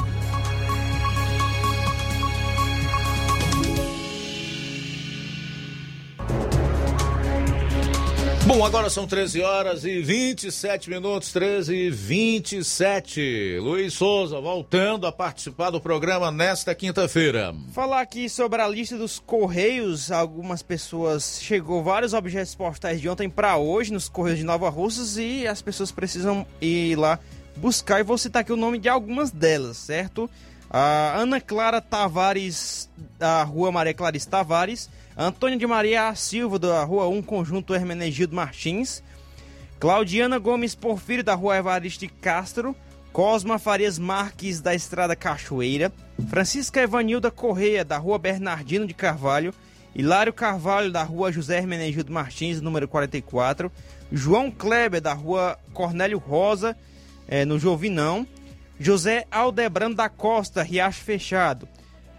[8.54, 13.58] Bom, agora são 13 horas e 27 minutos, 13 e 27.
[13.58, 17.54] Luiz Souza voltando a participar do programa nesta quinta-feira.
[17.72, 23.26] Falar aqui sobre a lista dos Correios, algumas pessoas chegou vários objetos postais de ontem
[23.26, 27.18] para hoje nos Correios de Nova Russas e as pessoas precisam ir lá
[27.56, 30.28] buscar e vou citar aqui o nome de algumas delas, certo?
[30.68, 37.06] A Ana Clara Tavares, da Rua Maria Clarice Tavares, Antônio de Maria Silva, da Rua
[37.06, 39.02] 1, Conjunto Hermenegildo Martins.
[39.78, 42.74] Claudiana Gomes Porfírio, da Rua Evariste Castro.
[43.12, 45.92] Cosma Farias Marques, da Estrada Cachoeira.
[46.28, 49.52] Francisca Evanilda Correia, da Rua Bernardino de Carvalho.
[49.94, 53.70] Hilário Carvalho, da Rua José Hermenegildo Martins, número 44.
[54.10, 56.74] João Kleber, da Rua Cornélio Rosa,
[57.28, 58.26] é, no Jovinão.
[58.80, 61.68] José Aldebrando da Costa, Riacho Fechado.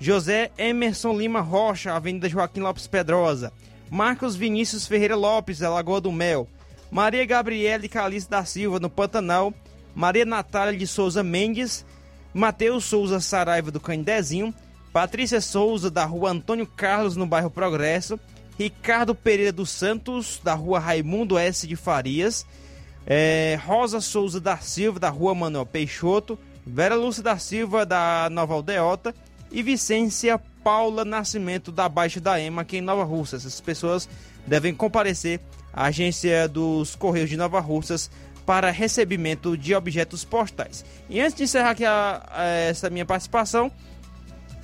[0.03, 3.53] José Emerson Lima Rocha, Avenida Joaquim Lopes Pedrosa.
[3.89, 6.45] Marcos Vinícius Ferreira Lopes, Lagoa do Mel.
[6.91, 9.53] Maria Gabriele Calice da Silva, no Pantanal.
[9.95, 11.85] Maria Natália de Souza Mendes.
[12.33, 14.53] Matheus Souza Saraiva, do Candezinho.
[14.91, 18.19] Patrícia Souza, da rua Antônio Carlos, no bairro Progresso.
[18.59, 21.65] Ricardo Pereira dos Santos, da rua Raimundo S.
[21.65, 22.45] de Farias.
[23.07, 26.37] É, Rosa Souza da Silva, da rua Manuel Peixoto.
[26.67, 29.15] Vera Lúcia da Silva, da Nova Aldeota
[29.53, 33.45] e Vicência Paula Nascimento da Baixa da Ema, aqui em Nova Russas.
[33.45, 34.09] Essas pessoas
[34.47, 35.39] devem comparecer
[35.71, 38.09] à agência dos Correios de Nova Russas
[38.45, 40.83] para recebimento de objetos postais.
[41.09, 43.71] E antes de encerrar aqui a, a, essa minha participação,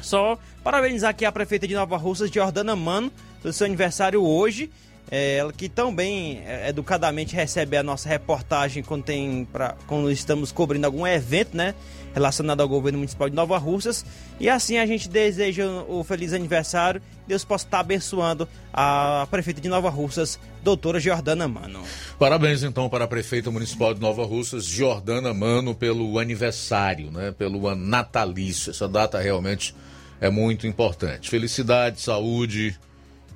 [0.01, 3.11] só parabenizar aqui a prefeita de Nova Russas, Jordana Mano,
[3.41, 4.69] pelo seu aniversário hoje.
[5.11, 10.51] É, ela que também é, educadamente recebe a nossa reportagem quando, tem pra, quando estamos
[10.51, 11.73] cobrindo algum evento, né?
[12.13, 14.05] Relacionado ao governo municipal de Nova Russas.
[14.39, 17.01] E assim a gente deseja o feliz aniversário.
[17.27, 21.81] Deus possa estar abençoando a prefeita de Nova Russas, doutora Jordana Mano.
[22.17, 27.31] Parabéns então para a prefeita municipal de Nova Russas, Jordana Mano, pelo aniversário, né?
[27.31, 28.71] Pelo natalício.
[28.71, 29.75] Essa data realmente
[30.19, 31.29] é muito importante.
[31.29, 32.77] Felicidade, saúde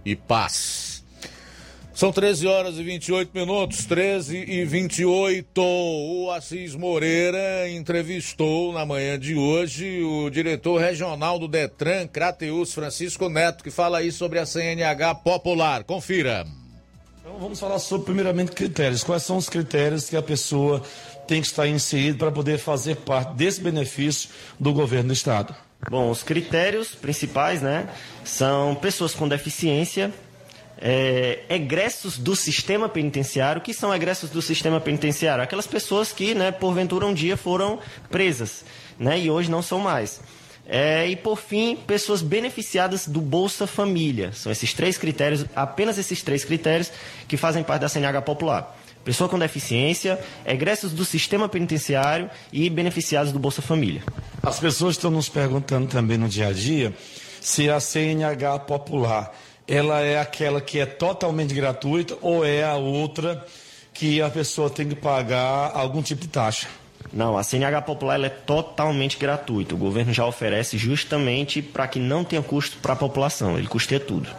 [0.06, 0.93] e paz.
[1.94, 5.62] São 13 horas e 28 minutos, 13 e 28.
[5.62, 13.30] O Assis Moreira entrevistou na manhã de hoje o diretor regional do Detran, Crateus, Francisco
[13.30, 15.84] Neto, que fala aí sobre a CNH popular.
[15.84, 16.48] Confira.
[17.22, 19.04] Então vamos falar sobre, primeiramente, critérios.
[19.04, 20.82] Quais são os critérios que a pessoa
[21.28, 25.56] tem que estar inserida para poder fazer parte desse benefício do governo do Estado?
[25.92, 27.88] Bom, os critérios principais, né,
[28.24, 30.12] são pessoas com deficiência,
[30.86, 33.62] é, egressos do sistema penitenciário.
[33.62, 35.42] Que são egressos do sistema penitenciário?
[35.42, 37.80] Aquelas pessoas que, né, porventura um dia foram
[38.12, 38.66] presas,
[39.00, 40.20] né, e hoje não são mais.
[40.66, 44.32] É, e por fim, pessoas beneficiadas do Bolsa Família.
[44.34, 46.92] São esses três critérios, apenas esses três critérios
[47.28, 48.78] que fazem parte da CNH popular.
[49.04, 54.02] Pessoa com deficiência, egressos do sistema penitenciário e beneficiados do Bolsa Família.
[54.42, 56.94] As pessoas estão nos perguntando também no dia a dia
[57.42, 59.34] se a CNH popular
[59.68, 63.46] ela é aquela que é totalmente gratuita ou é a outra
[63.94, 66.68] que a pessoa tem que pagar algum tipo de taxa.
[67.12, 69.76] Não, a CNH Popular é totalmente gratuita.
[69.76, 73.58] O governo já oferece justamente para que não tenha custo para a população.
[73.58, 74.30] Ele custeia tudo.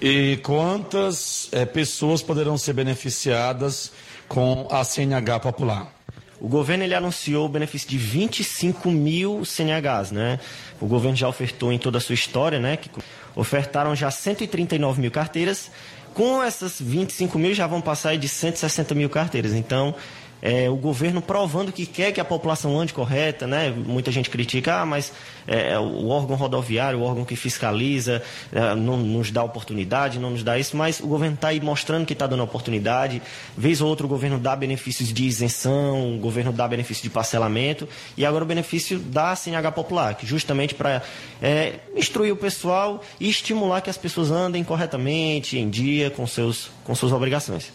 [0.00, 3.92] E quantas é, pessoas poderão ser beneficiadas
[4.28, 5.92] com a CNH Popular?
[6.40, 10.40] O governo ele anunciou o benefício de 25 mil CNHs, né?
[10.80, 12.76] O governo já ofertou em toda a sua história, né?
[12.78, 12.90] Que
[13.36, 15.70] ofertaram já 139 mil carteiras.
[16.14, 19.52] Com essas 25 mil já vão passar de 160 mil carteiras.
[19.52, 19.94] Então,
[20.42, 23.70] é, o governo provando que quer que a população ande correta, né?
[23.70, 25.12] Muita gente critica, ah, mas
[25.46, 28.22] é, o órgão rodoviário, o órgão que fiscaliza,
[28.52, 32.06] é, não nos dá oportunidade, não nos dá isso, mas o governo está aí mostrando
[32.06, 33.20] que está dando oportunidade.
[33.56, 37.88] Vez ou outra o governo dá benefícios de isenção, o governo dá benefício de parcelamento,
[38.16, 41.02] e agora o benefício da CNH Popular, que justamente para
[41.42, 46.70] é, instruir o pessoal e estimular que as pessoas andem corretamente, em dia, com, seus,
[46.84, 47.70] com suas obrigações.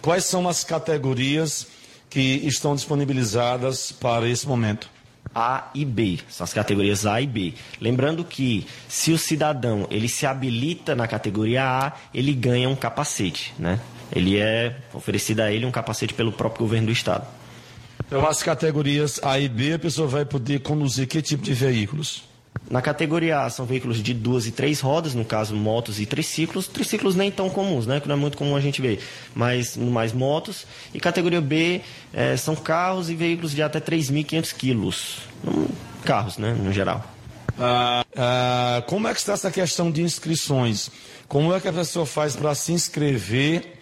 [0.00, 1.73] Quais são as categorias
[2.14, 4.88] que estão disponibilizadas para esse momento?
[5.34, 7.54] A e B, são as categorias A e B.
[7.80, 13.52] Lembrando que se o cidadão ele se habilita na categoria A, ele ganha um capacete,
[13.58, 13.80] né?
[14.12, 17.26] Ele é oferecido a ele um capacete pelo próprio governo do estado.
[18.06, 22.22] Então as categorias A e B, a pessoa vai poder conduzir que tipo de veículos?
[22.70, 26.66] Na categoria A são veículos de duas e três rodas, no caso motos e triciclos.
[26.66, 28.00] Triciclos nem tão comuns, né?
[28.00, 29.00] Que não é muito comum a gente ver,
[29.34, 30.66] mas mais motos.
[30.92, 31.82] E categoria B
[32.12, 35.18] é, são carros e veículos de até 3.500 quilos.
[35.46, 35.66] Hum,
[36.04, 36.54] carros, né?
[36.54, 37.04] No geral.
[37.58, 40.90] Ah, ah, como é que está essa questão de inscrições?
[41.28, 43.78] Como é que a pessoa faz para se inscrever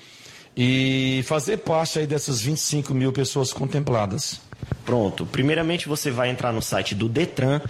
[0.57, 4.41] e fazer parte aí dessas 25 mil pessoas contempladas?
[4.85, 5.25] Pronto.
[5.25, 7.61] Primeiramente você vai entrar no site do Detran.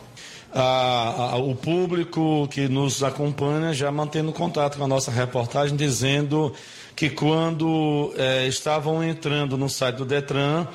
[0.53, 6.53] a, a, o público que nos acompanha já mantendo contato com a nossa reportagem, dizendo
[6.95, 10.67] que quando é, estavam entrando no site do Detran,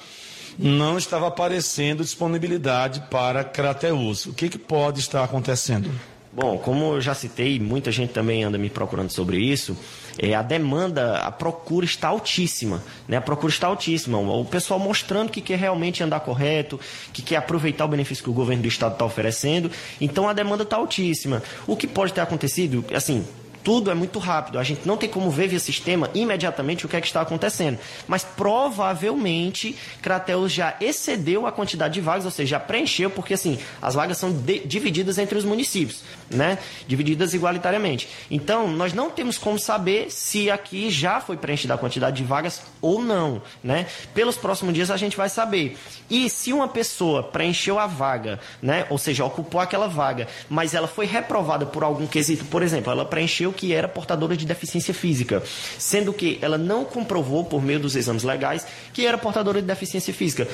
[0.59, 4.26] não estava aparecendo disponibilidade para Crateus.
[4.26, 5.88] O que, que pode estar acontecendo?
[6.32, 9.76] Bom, como eu já citei, muita gente também anda me procurando sobre isso
[10.19, 13.16] é, a demanda, a procura está altíssima, né?
[13.16, 14.19] A procura está altíssima.
[14.19, 16.78] O pessoal mostrando que quer realmente andar correto,
[17.12, 19.70] que quer aproveitar o benefício que o governo do estado está oferecendo.
[20.01, 21.43] Então a demanda está altíssima.
[21.66, 23.24] O que pode ter acontecido, assim,
[23.69, 24.59] tudo é muito rápido.
[24.59, 27.78] A gente não tem como ver via sistema imediatamente o que é que está acontecendo.
[28.07, 33.59] Mas provavelmente Crateus já excedeu a quantidade de vagas, ou seja, já preencheu, porque assim,
[33.82, 34.35] as vagas são
[34.65, 36.57] divididas entre os municípios, né?
[36.86, 38.09] Divididas igualitariamente.
[38.31, 42.62] Então, nós não temos como saber se aqui já foi preenchida a quantidade de vagas
[42.81, 43.86] ou não, né?
[44.15, 45.77] Pelos próximos dias a gente vai saber.
[46.09, 48.86] E se uma pessoa preencheu a vaga, né?
[48.89, 53.05] Ou seja, ocupou aquela vaga, mas ela foi reprovada por algum quesito, por exemplo, ela
[53.05, 55.43] preencheu que era portadora de deficiência física,
[55.76, 60.14] sendo que ela não comprovou por meio dos exames legais que era portadora de deficiência
[60.14, 60.47] física.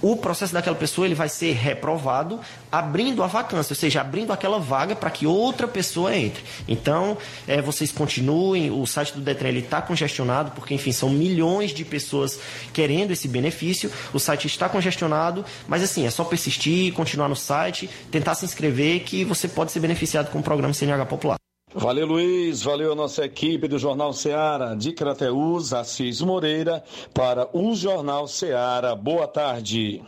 [0.00, 2.40] O processo daquela pessoa ele vai ser reprovado,
[2.70, 6.42] abrindo a vacância, ou seja, abrindo aquela vaga para que outra pessoa entre.
[6.68, 11.84] Então, é, vocês continuem, o site do Detran está congestionado, porque, enfim, são milhões de
[11.84, 12.38] pessoas
[12.72, 17.90] querendo esse benefício, o site está congestionado, mas assim, é só persistir, continuar no site,
[18.10, 21.41] tentar se inscrever, que você pode ser beneficiado com o programa CNH Popular.
[21.74, 22.62] Valeu, Luiz.
[22.62, 26.84] Valeu a nossa equipe do Jornal Seara, de Crateús, Assis Moreira,
[27.14, 28.94] para o Jornal Seara.
[28.94, 30.02] Boa tarde.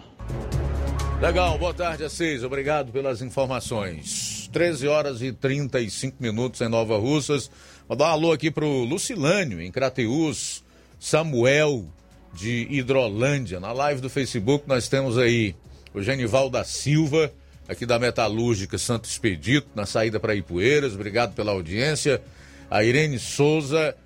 [1.21, 2.43] Legal, boa tarde, Assis.
[2.43, 4.49] Obrigado pelas informações.
[4.53, 7.51] 13 horas e 35 minutos em Nova Russas.
[7.89, 10.63] Vou dar um alô aqui pro Lucilânio, em Crateús,
[11.01, 11.87] Samuel,
[12.35, 13.59] de Hidrolândia.
[13.59, 15.57] Na live do Facebook nós temos aí
[15.95, 17.33] o Genival da Silva
[17.69, 20.95] aqui da Metalúrgica Santo Expedito, na saída para Ipueiras.
[20.95, 22.23] Obrigado pela audiência.
[22.71, 23.97] A Irene Souza,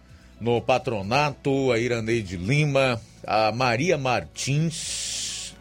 [0.41, 5.55] no patronato, a Iraneide Lima, a Maria Martins,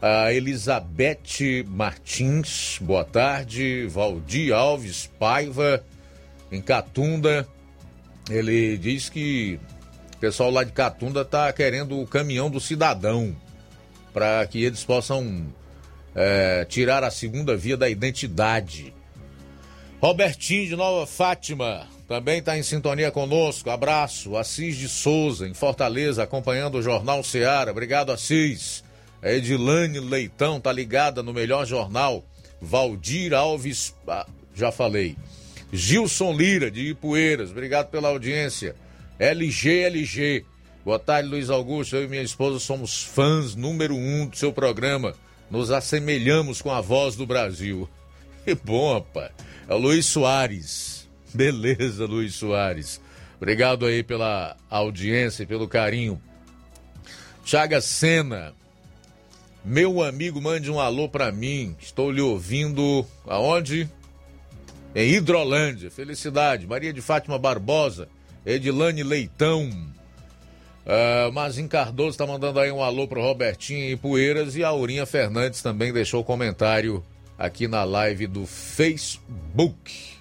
[0.00, 3.86] a Elizabeth Martins, boa tarde.
[3.88, 5.84] Valdir Alves Paiva,
[6.50, 7.46] em Catunda.
[8.30, 9.58] Ele diz que
[10.14, 13.36] o pessoal lá de Catunda está querendo o caminhão do cidadão
[14.12, 15.46] para que eles possam
[16.14, 18.94] é, tirar a segunda via da identidade.
[20.00, 23.70] Robertinho de Nova Fátima também está em sintonia conosco.
[23.70, 24.36] Abraço.
[24.36, 27.70] Assis de Souza, em Fortaleza, acompanhando o Jornal Seara.
[27.70, 28.82] Obrigado, Assis.
[29.22, 32.24] A Edilane Leitão tá ligada no melhor jornal.
[32.60, 35.16] Valdir Alves, ah, já falei.
[35.72, 38.76] Gilson Lira, de Ipueiras, obrigado pela audiência.
[39.18, 40.44] LGLG,
[40.84, 41.96] boa tarde, Luiz Augusto.
[41.96, 45.14] Eu e minha esposa somos fãs número um do seu programa
[45.52, 47.88] nos assemelhamos com a voz do Brasil.
[48.44, 49.30] Que bom, rapaz.
[49.68, 51.08] É o Luiz Soares.
[51.32, 53.00] Beleza, Luiz Soares.
[53.36, 56.20] Obrigado aí pela audiência e pelo carinho.
[57.44, 58.52] Chaga Sena.
[59.64, 61.76] Meu amigo, mande um alô para mim.
[61.80, 63.88] Estou lhe ouvindo aonde?
[64.92, 65.88] Em Hidrolândia.
[65.88, 66.66] Felicidade.
[66.66, 68.08] Maria de Fátima Barbosa.
[68.44, 69.70] Edilane Leitão.
[70.84, 75.06] Uh, Mazin Cardoso está mandando aí um alô pro Robertinho e Poeiras e a Aurinha
[75.06, 77.04] Fernandes também deixou comentário
[77.38, 80.12] aqui na live do Facebook.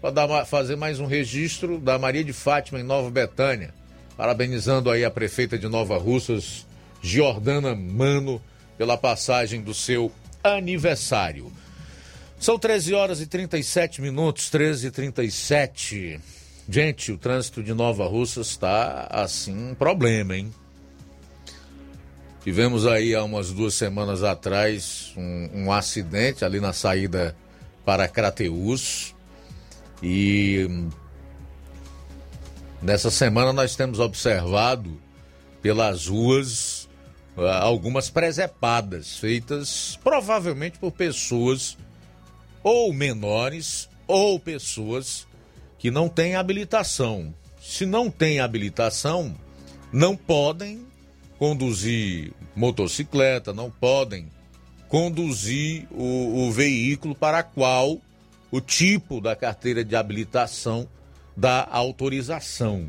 [0.00, 3.72] Para fazer mais um registro da Maria de Fátima em Nova Betânia.
[4.16, 6.66] Parabenizando aí a prefeita de Nova Russas,
[7.00, 8.42] Giordana Mano,
[8.76, 10.10] pela passagem do seu
[10.42, 11.52] aniversário.
[12.38, 16.20] São 13 horas e 37 minutos, 13 e 37.
[16.72, 20.54] Gente, o trânsito de Nova Russa está assim um problema, hein?
[22.44, 27.34] Tivemos aí há umas duas semanas atrás um, um acidente ali na saída
[27.84, 29.16] para Crateus
[30.00, 30.86] e
[32.80, 34.96] nessa semana nós temos observado
[35.60, 36.88] pelas ruas
[37.36, 41.76] ah, algumas presepadas feitas provavelmente por pessoas
[42.62, 45.26] ou menores ou pessoas
[45.80, 47.34] que não têm habilitação.
[47.58, 49.34] Se não têm habilitação,
[49.90, 50.86] não podem
[51.38, 54.28] conduzir motocicleta, não podem
[54.88, 57.98] conduzir o, o veículo para qual
[58.50, 60.86] o tipo da carteira de habilitação
[61.34, 62.86] dá autorização.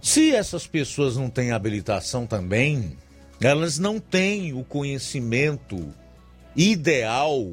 [0.00, 2.96] Se essas pessoas não têm habilitação também,
[3.42, 5.92] elas não têm o conhecimento
[6.54, 7.44] ideal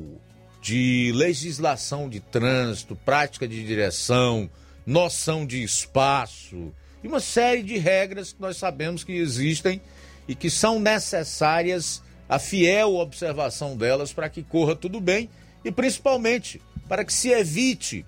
[0.63, 4.49] de legislação de trânsito, prática de direção,
[4.85, 6.73] noção de espaço
[7.03, 9.81] e uma série de regras que nós sabemos que existem
[10.25, 15.29] e que são necessárias a fiel observação delas para que corra tudo bem
[15.65, 18.05] e principalmente para que se evite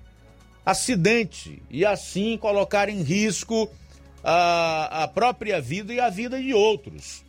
[0.66, 3.70] acidente e assim colocar em risco
[4.24, 7.22] a, a própria vida e a vida de outros.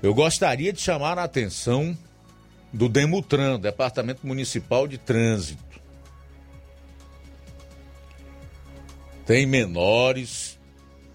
[0.00, 1.96] Eu gostaria de chamar a atenção
[2.74, 5.62] do Demutran, Departamento Municipal de Trânsito.
[9.24, 10.58] Tem menores,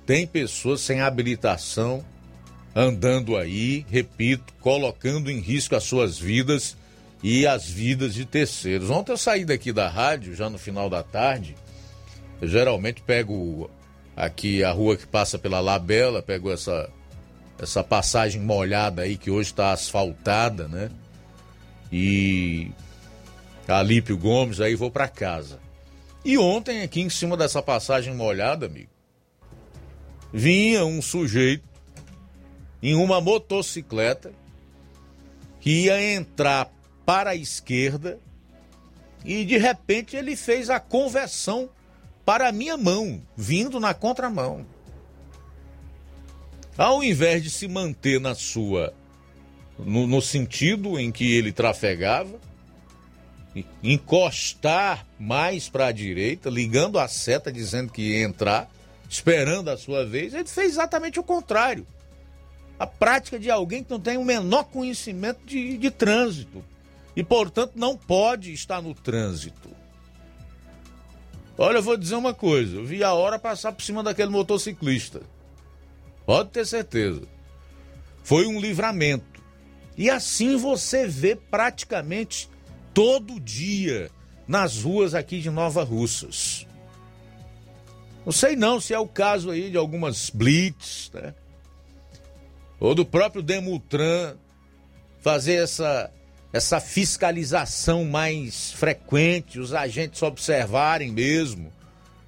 [0.05, 2.03] tem pessoas sem habilitação
[2.73, 6.77] andando aí, repito, colocando em risco as suas vidas
[7.21, 8.89] e as vidas de terceiros.
[8.89, 11.57] Ontem eu saí daqui da rádio, já no final da tarde.
[12.41, 13.69] Eu geralmente pego
[14.15, 16.89] aqui a rua que passa pela Labela, pego essa,
[17.61, 20.89] essa passagem molhada aí que hoje está asfaltada, né?
[21.91, 22.71] E
[23.67, 25.59] Alípio Gomes, aí vou para casa.
[26.23, 28.89] E ontem, aqui em cima dessa passagem molhada, amigo,
[30.33, 31.67] vinha um sujeito
[32.81, 34.31] em uma motocicleta
[35.59, 36.71] que ia entrar
[37.05, 38.19] para a esquerda
[39.25, 41.69] e de repente ele fez a conversão
[42.25, 44.65] para a minha mão, vindo na contramão.
[46.77, 48.93] Ao invés de se manter na sua
[49.85, 52.39] no, no sentido em que ele trafegava,
[53.81, 58.69] encostar mais para a direita, ligando a seta dizendo que ia entrar,
[59.09, 61.85] esperando a sua vez, ele fez exatamente o contrário.
[62.77, 66.63] A prática de alguém que não tem o menor conhecimento de, de trânsito
[67.15, 69.69] e, portanto, não pode estar no trânsito.
[71.57, 75.21] Olha, eu vou dizer uma coisa: eu vi a hora passar por cima daquele motociclista.
[76.25, 77.23] Pode ter certeza.
[78.23, 79.38] Foi um livramento.
[79.99, 82.49] E assim você vê praticamente
[82.93, 84.09] todo dia
[84.47, 86.65] nas ruas aqui de Nova Russas.
[88.25, 91.33] Não sei não se é o caso aí de algumas blitz, né?
[92.79, 94.35] Ou do próprio Demutran
[95.19, 96.09] fazer essa
[96.53, 101.71] essa fiscalização mais frequente, os agentes observarem mesmo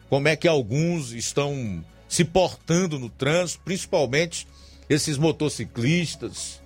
[0.09, 4.45] como é que alguns estão se portando no trânsito, principalmente
[4.89, 6.60] esses motociclistas.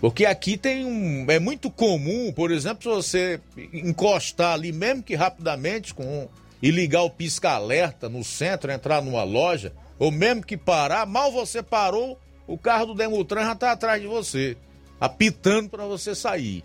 [0.00, 1.26] Porque aqui tem um.
[1.28, 3.40] É muito comum, por exemplo, se você
[3.72, 6.28] encostar ali, mesmo que rapidamente, com
[6.62, 11.62] e ligar o pisca-alerta no centro, entrar numa loja, ou mesmo que parar, mal você
[11.62, 14.56] parou, o carro do Demutran já está atrás de você
[15.00, 16.64] apitando para você sair.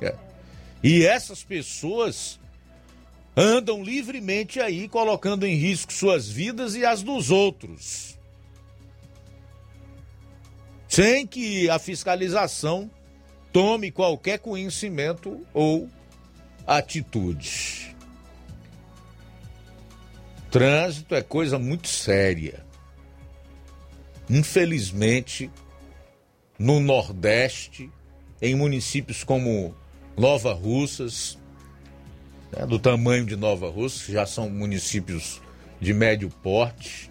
[0.00, 0.14] É.
[0.82, 2.38] E essas pessoas
[3.36, 8.13] andam livremente aí, colocando em risco suas vidas e as dos outros.
[10.94, 12.88] Sem que a fiscalização
[13.52, 15.90] tome qualquer conhecimento ou
[16.64, 17.96] atitude.
[20.52, 22.64] Trânsito é coisa muito séria.
[24.30, 25.50] Infelizmente,
[26.56, 27.90] no Nordeste,
[28.40, 29.74] em municípios como
[30.16, 31.36] Nova Russas,
[32.52, 35.42] né, do tamanho de Nova Russas, já são municípios
[35.80, 37.10] de médio porte.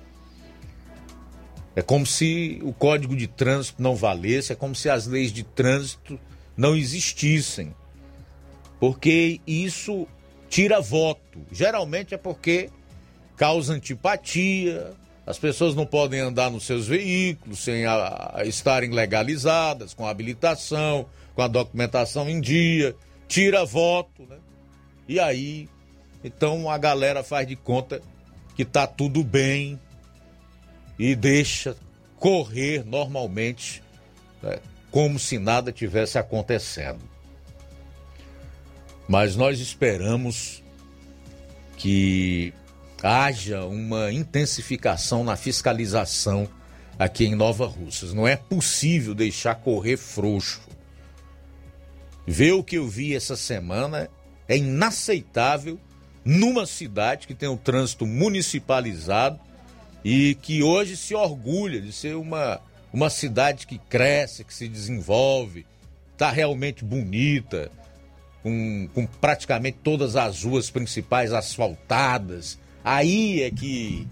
[1.75, 5.43] É como se o código de trânsito não valesse, é como se as leis de
[5.43, 6.19] trânsito
[6.55, 7.73] não existissem.
[8.79, 10.07] Porque isso
[10.49, 11.41] tira voto.
[11.51, 12.69] Geralmente é porque
[13.35, 14.93] causa antipatia,
[15.25, 20.09] as pessoas não podem andar nos seus veículos sem a, a estarem legalizadas, com a
[20.09, 22.95] habilitação, com a documentação em dia,
[23.27, 24.37] tira voto, né?
[25.07, 25.67] E aí,
[26.23, 28.01] então a galera faz de conta
[28.55, 29.79] que tá tudo bem
[30.97, 31.75] e deixa
[32.17, 33.83] correr normalmente,
[34.41, 34.59] né?
[34.91, 37.01] como se nada tivesse acontecendo.
[39.07, 40.63] Mas nós esperamos
[41.77, 42.53] que
[43.01, 46.47] haja uma intensificação na fiscalização
[46.97, 48.13] aqui em Nova Russas.
[48.13, 50.61] Não é possível deixar correr frouxo.
[52.25, 54.09] Ver o que eu vi essa semana
[54.47, 55.77] é inaceitável
[56.23, 59.39] numa cidade que tem o um trânsito municipalizado
[60.03, 62.59] e que hoje se orgulha de ser uma,
[62.91, 65.65] uma cidade que cresce, que se desenvolve,
[66.11, 67.71] está realmente bonita,
[68.41, 74.05] com, com praticamente todas as ruas principais asfaltadas, Aí é que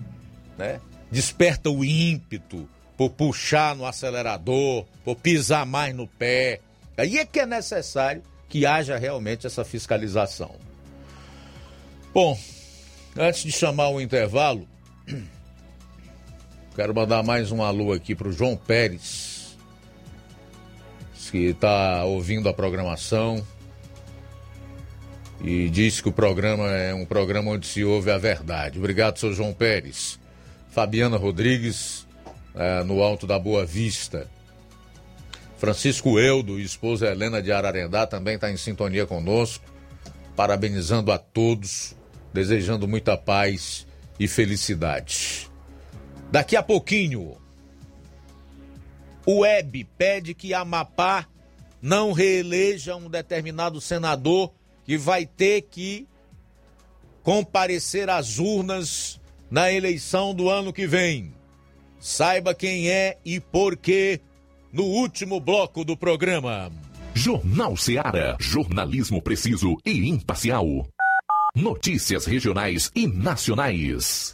[0.58, 0.80] né,
[1.12, 6.62] desperta o ímpeto por puxar no acelerador, por pisar mais no pé.
[6.98, 10.56] Aí é que é necessário que haja realmente essa fiscalização.
[12.14, 12.40] Bom,
[13.18, 14.68] antes de chamar o intervalo,
[16.76, 19.58] quero mandar mais um alô aqui para o João Pérez,
[21.30, 23.46] que está ouvindo a programação
[25.44, 28.78] e diz que o programa é um programa onde se ouve a verdade.
[28.78, 30.20] Obrigado, seu João Pérez.
[30.70, 32.08] Fabiana Rodrigues,
[32.56, 34.30] é, no Alto da Boa Vista.
[35.58, 39.64] Francisco Eudo e esposa Helena de Ararendá também está em sintonia conosco,
[40.36, 41.96] parabenizando a todos,
[42.34, 43.86] desejando muita paz
[44.20, 45.51] e felicidade.
[46.32, 47.36] Daqui a pouquinho,
[49.26, 51.28] o Web pede que Amapá
[51.82, 54.54] não reeleja um determinado senador
[54.86, 56.08] que vai ter que
[57.22, 61.34] comparecer às urnas na eleição do ano que vem.
[62.00, 64.22] Saiba quem é e por quê
[64.72, 66.72] no último bloco do programa.
[67.14, 68.38] Jornal Seara.
[68.40, 70.88] Jornalismo preciso e imparcial.
[71.54, 74.34] Notícias regionais e nacionais.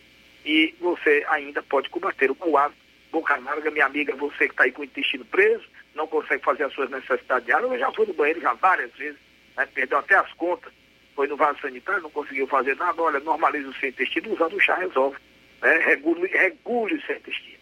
[0.45, 2.77] E você ainda pode combater o coágulo,
[3.11, 5.65] boca amarga, minha amiga, você que está aí com o intestino preso,
[5.95, 9.19] não consegue fazer as suas necessidades diárias, eu já fui no banheiro já várias vezes,
[9.57, 10.73] né, perdeu até as contas,
[11.15, 14.61] foi no vaso sanitário, não conseguiu fazer nada, olha, normaliza o seu intestino usando o
[14.61, 15.19] chá resolve.
[15.61, 15.79] Né?
[15.79, 17.59] Regule, regule o seu intestino.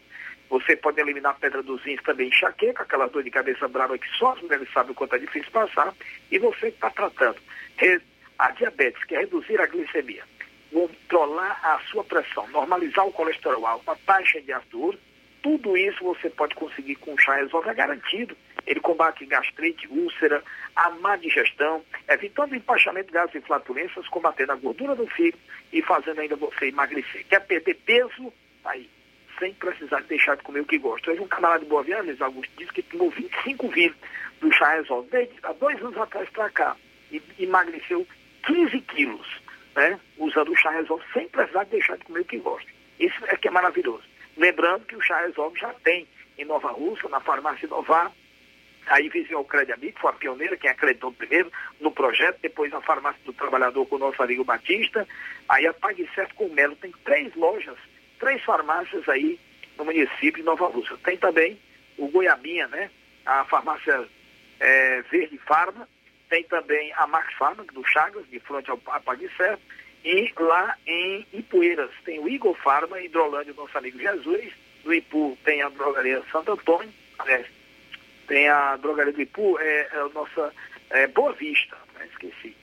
[0.50, 4.08] Você pode eliminar a pedra dos rins também, enxaqueca, aquela dor de cabeça brava que
[4.16, 5.92] só as mulheres sabem o quanto é difícil passar.
[6.30, 7.38] E você que está tratando
[8.38, 10.22] a diabetes, que é reduzir a glicemia,
[10.72, 14.96] controlar a sua pressão, normalizar o colesterol alto, a taxa de ácido
[15.46, 18.36] tudo isso você pode conseguir com o chá resolve, é garantido.
[18.66, 20.42] Ele combate gastrite, úlcera,
[20.74, 25.40] a má digestão, evitando o empachamento de gases e flatulências, combatendo a gordura do fígado
[25.72, 27.24] e fazendo ainda você emagrecer.
[27.28, 28.32] Quer perder peso?
[28.60, 28.90] Tá aí
[29.38, 31.12] sem precisar deixar de comer o que gosta.
[31.12, 33.96] Hoje um camarada de Boa Luiz Augusto, disse que tomou 25 vidas
[34.40, 35.08] do chá resolve.
[35.10, 36.76] Desde há dois anos atrás para cá.
[37.12, 38.04] E emagreceu
[38.46, 39.40] 15 quilos,
[39.76, 40.00] né?
[40.18, 42.68] Usando o chá resolve sem precisar de deixar de comer o que gosta.
[42.98, 44.15] Isso é que é maravilhoso.
[44.36, 46.06] Lembrando que o chá resolve já tem
[46.38, 48.12] em Nova Rússia, na farmácia Novar,
[48.88, 51.50] Aí vizinho o Crédito Amigo, foi a pioneira, quem acreditou primeiro
[51.80, 55.04] no projeto, depois a farmácia do trabalhador com o nosso amigo Batista,
[55.48, 57.76] aí a Pague Certo com o Melo, tem três lojas
[58.18, 59.38] três farmácias aí
[59.76, 60.96] no município de Nova Rússia.
[61.04, 61.58] Tem também
[61.96, 62.90] o Goiabinha, né?
[63.24, 64.06] A farmácia
[64.60, 65.88] é, Verde Farma,
[66.28, 69.58] tem também a Max Farma, do Chagas, de frente ao Apaguicé,
[70.06, 74.52] e lá em Ipueiras tem o Igor Farma, Hidrolândia, nosso amigo Jesus,
[74.84, 77.44] no Ipu tem a drogaria Santo Antônio, aliás,
[78.28, 80.54] tem a drogaria do Ipu, é, é a nossa
[80.90, 82.06] é, Boa Vista, né?
[82.12, 82.56] esqueci.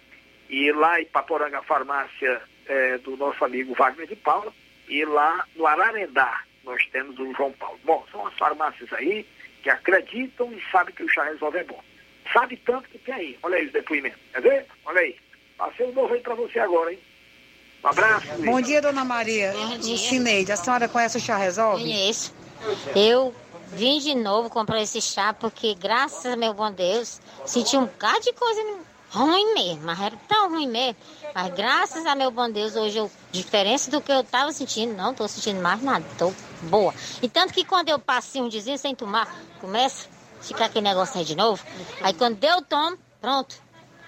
[0.50, 4.54] E lá em Paporanga, a farmácia é, do nosso amigo Wagner de Paula,
[4.88, 7.78] e lá no Ararendá nós temos o João Paulo.
[7.84, 9.26] Bom, são as farmácias aí
[9.62, 11.84] que acreditam e sabem que o chá resolve é bom.
[12.32, 13.40] Sabe tanto que tem aí.
[13.44, 14.22] Olha aí os depoimentos.
[14.32, 14.66] Quer ver?
[14.86, 15.18] Olha aí.
[15.58, 17.00] Passei um novo aí para você agora, hein?
[17.84, 18.28] Um abraço.
[18.46, 19.52] Bom dia, dona Maria.
[19.52, 19.98] Bom dia.
[19.98, 21.84] Cineide, a senhora conhece o chá resolve?
[21.84, 22.34] Conheço.
[22.96, 23.36] Eu
[23.74, 28.22] vim de novo comprar esse chá porque, graças a meu bom Deus, senti um bocado
[28.22, 28.62] de coisa
[29.10, 30.96] ruim mesmo, mas era tão ruim mesmo.
[31.36, 35.12] Mas graças a meu bom Deus, hoje eu, diferença do que eu estava sentindo, não
[35.12, 36.94] estou sentindo mais nada, estou boa.
[37.22, 39.28] E tanto que quando eu passei um dias sem tomar,
[39.60, 40.08] começa
[40.40, 41.62] a ficar aquele negócio aí de novo.
[42.02, 43.63] Aí quando eu tomo, pronto.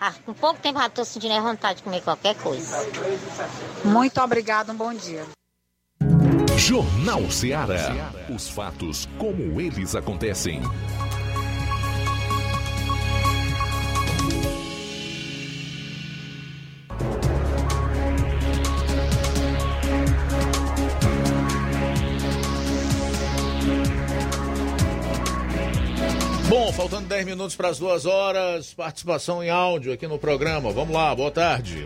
[0.07, 2.77] Ah, com pouco tempo já estou sentindo a vontade de comer qualquer coisa.
[3.83, 5.25] Muito obrigada, um bom dia.
[6.55, 8.11] Jornal Ceará.
[8.29, 10.61] Os fatos como eles acontecem.
[26.57, 30.71] Bom, faltando 10 minutos para as duas horas, participação em áudio aqui no programa.
[30.71, 31.85] Vamos lá, boa tarde.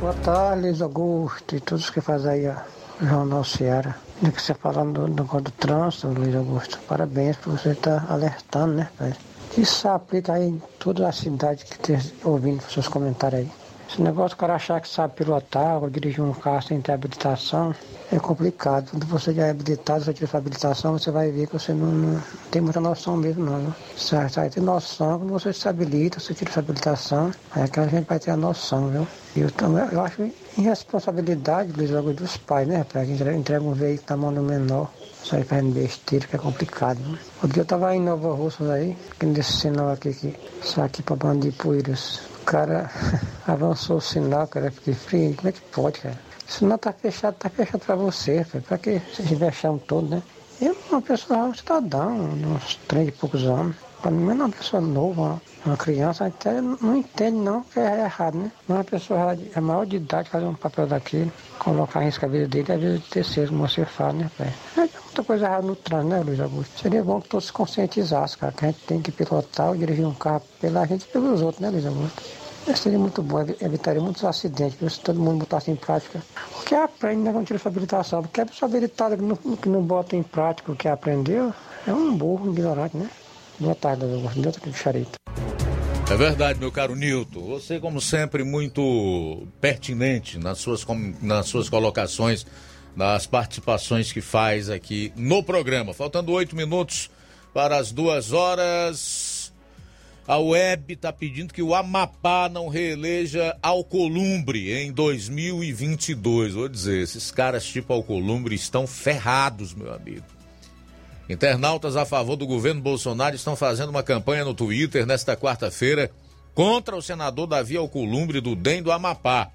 [0.00, 3.96] Boa tarde, Luiz Augusto e todos que fazem aí o Jornal Ceará.
[4.22, 6.78] Do que você falando do, do, do trânsito, Luiz Augusto.
[6.88, 8.88] Parabéns por você estar tá alertando, né?
[9.58, 13.67] Isso aplica aí em toda a cidade que esteja ouvindo seus comentários aí.
[13.88, 17.74] Esse negócio, o cara achar que sabe pilotar ou dirigir um carro sem ter habilitação,
[18.12, 18.90] é complicado.
[18.90, 21.86] Quando você já é habilitado, você tira sua habilitação, você vai ver que você não,
[21.86, 23.74] não tem muita noção mesmo, não.
[23.96, 27.80] Você vai ter noção quando você se habilita, você tira sua habilitação, aí é que
[27.80, 29.06] a gente vai ter a noção, viu?
[29.34, 32.84] Eu, também, eu acho irresponsabilidade, Luiz, logo dos pais, né?
[32.84, 34.90] Para quem entrega um veículo na mão do menor.
[35.32, 36.98] Aí fazendo besteira, que é complicado.
[37.00, 37.18] Né?
[37.42, 41.16] Outro dia eu tava em Nova Russa aí, nesse sinal aqui, que, só aqui para
[41.16, 42.90] Bandipoeiras cara
[43.46, 45.34] avançou o sinal, cara, fiquei frio.
[45.36, 46.18] Como é que pode, cara?
[46.48, 48.64] O sinal tá fechado, tá fechado pra você, cara.
[48.66, 50.22] Pra que vocês vexam todo, né?
[50.60, 53.76] Eu, uma pessoa, um cidadão, uns três e poucos anos.
[54.00, 58.38] Para mim, é uma pessoa nova, uma criança, até não entende não que é errado,
[58.38, 58.50] né?
[58.68, 62.48] Uma pessoa é maior de idade fazer um papel daquele, colocar em risco a vida
[62.48, 64.52] dele vida de terceiro, como você fala, né, pai?
[64.76, 66.80] É muita coisa errada no trânsito, né, Luiz Augusto?
[66.80, 70.06] Seria bom que todos se conscientizassem, cara, que a gente tem que pilotar ou dirigir
[70.06, 72.22] um carro pela gente e pelos outros, né, Luiz Augusto?
[72.66, 76.20] Isso seria muito bom, evitaria muitos acidentes, se todo mundo botasse em prática.
[76.60, 78.22] O que aprende, né, quando tira sua habilitação?
[78.22, 81.52] Porque a pessoa habilitada que não, que não bota em prática o que aprendeu
[81.86, 83.08] é um burro, um ignorante, né?
[83.58, 84.40] Boa tarde, Augusto.
[84.40, 85.17] Deus charito.
[86.10, 87.40] É verdade, meu caro Nilton.
[87.40, 90.84] Você, como sempre, muito pertinente nas suas,
[91.20, 92.46] nas suas colocações,
[92.96, 95.92] nas participações que faz aqui no programa.
[95.92, 97.10] Faltando oito minutos
[97.52, 99.52] para as duas horas.
[100.26, 106.54] A web está pedindo que o Amapá não reeleja Alcolumbre em 2022.
[106.54, 110.37] Vou dizer, esses caras tipo Alcolumbre estão ferrados, meu amigo.
[111.28, 116.10] Internautas a favor do governo Bolsonaro estão fazendo uma campanha no Twitter nesta quarta-feira
[116.54, 119.50] contra o senador Davi Alcolumbre do DEM do Amapá,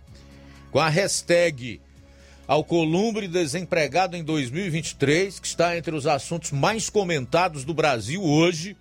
[0.71, 1.81] com a hashtag
[2.47, 8.75] Alcolumbre desempregado em 2023, que está entre os assuntos mais comentados do Brasil hoje.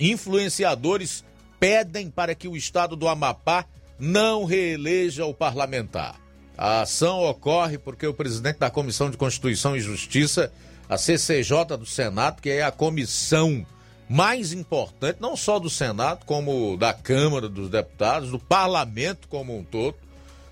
[0.00, 1.22] Influenciadores
[1.60, 3.66] pedem para que o estado do Amapá
[3.98, 6.18] não reeleja o parlamentar.
[6.56, 10.50] A ação ocorre porque o presidente da Comissão de Constituição e Justiça,
[10.88, 13.64] a CCJ do Senado, que é a comissão
[14.08, 19.62] mais importante, não só do Senado, como da Câmara dos Deputados, do parlamento como um
[19.62, 19.96] todo,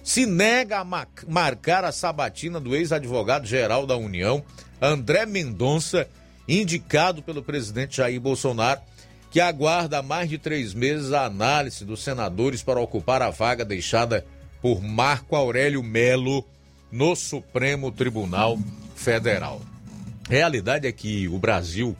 [0.02, 4.42] se nega a ma- marcar a sabatina do ex-advogado-geral da União,
[4.80, 6.06] André Mendonça,
[6.46, 8.80] indicado pelo presidente Jair Bolsonaro,
[9.30, 13.64] que aguarda há mais de três meses a análise dos senadores para ocupar a vaga
[13.64, 14.24] deixada
[14.62, 16.44] por Marco Aurélio Melo
[16.92, 18.58] no Supremo Tribunal
[18.94, 19.60] Federal.
[20.28, 21.96] Realidade é que o Brasil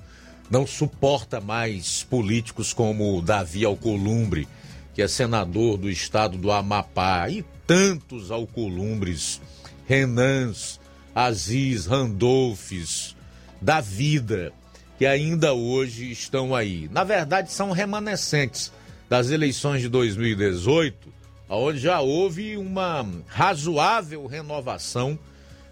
[0.51, 4.49] não suporta mais políticos como Davi Alcolumbre,
[4.95, 9.41] que é senador do estado do Amapá, e tantos Alcolumbres,
[9.87, 10.81] Renans,
[11.15, 13.17] Aziz, Randolfes,
[13.61, 14.53] da vida,
[14.99, 16.89] que ainda hoje estão aí.
[16.93, 18.73] Na verdade, são remanescentes
[19.09, 21.13] das eleições de 2018,
[21.49, 25.19] onde já houve uma razoável renovação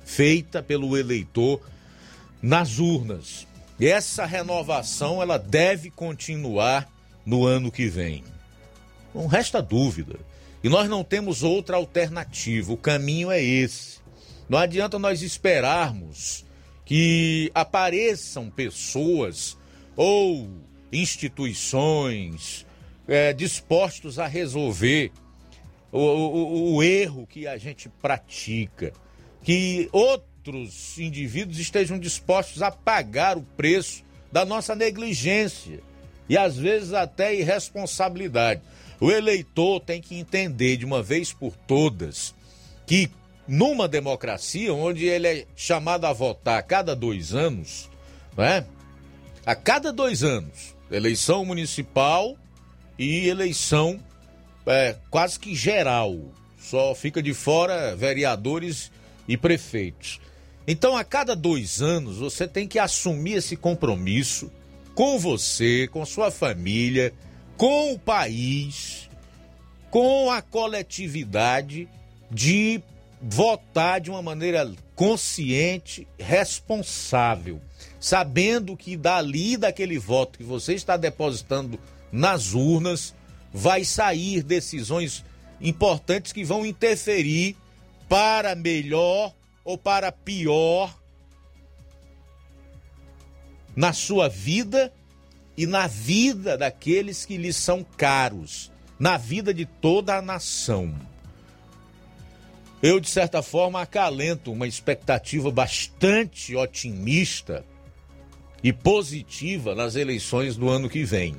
[0.05, 1.61] feita pelo eleitor
[2.45, 3.47] nas urnas.
[3.81, 6.87] E essa renovação ela deve continuar
[7.25, 8.23] no ano que vem.
[9.15, 10.19] Não resta dúvida.
[10.63, 12.73] E nós não temos outra alternativa.
[12.73, 13.99] O caminho é esse.
[14.49, 16.45] Não adianta nós esperarmos
[16.85, 19.57] que apareçam pessoas
[19.97, 20.51] ou
[20.93, 22.67] instituições
[23.09, 25.11] é, dispostos a resolver
[25.91, 28.93] o, o, o erro que a gente pratica.
[29.43, 29.89] Que
[30.45, 35.81] outros indivíduos estejam dispostos a pagar o preço da nossa negligência
[36.29, 38.61] e às vezes até irresponsabilidade.
[39.01, 42.35] O eleitor tem que entender de uma vez por todas
[42.87, 43.11] que
[43.49, 47.89] numa democracia onde ele é chamado a votar a cada dois anos,
[48.37, 48.67] não é?
[49.47, 52.37] A cada dois anos, eleição municipal
[52.99, 53.99] e eleição
[54.67, 56.19] é, quase que geral.
[56.59, 58.91] Só fica de fora vereadores
[59.27, 60.21] e prefeitos.
[60.67, 64.51] Então, a cada dois anos, você tem que assumir esse compromisso
[64.95, 67.13] com você, com sua família,
[67.57, 69.11] com o país,
[69.91, 71.89] com a coletividade
[72.31, 72.81] de
[73.21, 77.61] votar de uma maneira consciente, responsável,
[78.01, 81.79] sabendo que dali daquele voto que você está depositando
[82.11, 83.15] nas urnas
[83.53, 85.25] vai sair decisões
[85.61, 87.57] importantes que vão interferir
[88.09, 89.33] para melhor
[89.65, 90.95] ou para pior
[93.75, 94.93] na sua vida
[95.57, 100.95] e na vida daqueles que lhe são caros, na vida de toda a nação.
[102.83, 107.65] Eu, de certa forma, acalento uma expectativa bastante otimista
[108.63, 111.37] e positiva nas eleições do ano que vem.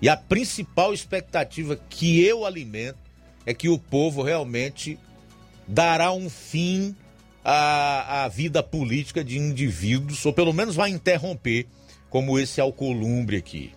[0.00, 2.98] E a principal expectativa que eu alimento
[3.46, 4.98] é que o povo realmente
[5.66, 6.94] dará um fim
[7.48, 11.68] à, à vida política de indivíduos, ou pelo menos vai interromper,
[12.10, 13.72] como esse Alcolumbre aqui.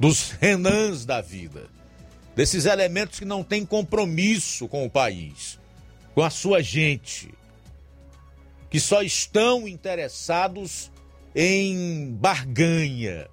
[0.00, 1.68] Dos renãs da vida.
[2.34, 5.60] Desses elementos que não têm compromisso com o país,
[6.12, 7.32] com a sua gente,
[8.68, 10.90] que só estão interessados
[11.36, 13.28] em barganha,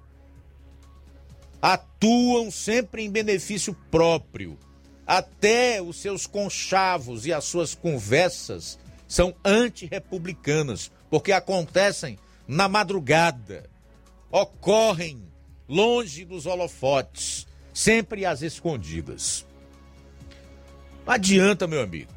[1.60, 4.56] atuam sempre em benefício próprio.
[5.04, 8.78] Até os seus conchavos e as suas conversas
[9.12, 12.18] são antirrepublicanas, porque acontecem
[12.48, 13.68] na madrugada,
[14.30, 15.22] ocorrem
[15.68, 19.46] longe dos holofotes, sempre às escondidas.
[21.04, 22.10] Não adianta, meu amigo.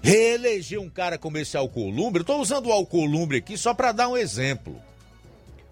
[0.00, 4.16] Reeleger um cara como esse Alcolumbre, estou usando o Alcolumbre aqui só para dar um
[4.16, 4.80] exemplo.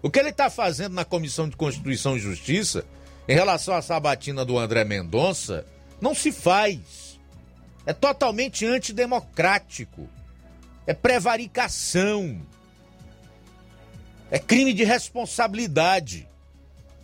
[0.01, 2.83] O que ele está fazendo na Comissão de Constituição e Justiça
[3.25, 5.65] em relação à sabatina do André Mendonça
[6.01, 7.02] não se faz.
[7.85, 10.09] É totalmente antidemocrático.
[10.87, 12.41] É prevaricação.
[14.31, 16.27] É crime de responsabilidade.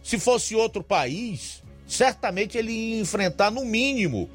[0.03, 4.29] Se fosse outro país, certamente ele ia enfrentar, no mínimo,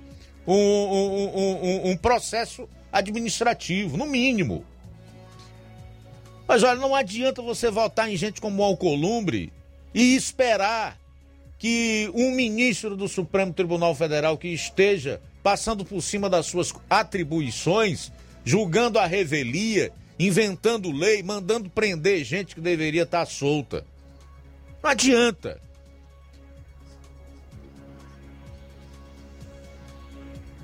[0.47, 4.65] um, um, um, um processo administrativo, no mínimo.
[6.47, 9.53] Mas olha, não adianta você votar em gente como o Alcolumbre
[9.95, 10.99] e esperar
[11.59, 18.11] que um ministro do Supremo Tribunal Federal que esteja passando por cima das suas atribuições,
[18.43, 23.85] julgando a revelia, inventando lei, mandando prender gente que deveria estar solta.
[24.83, 25.61] Não adianta.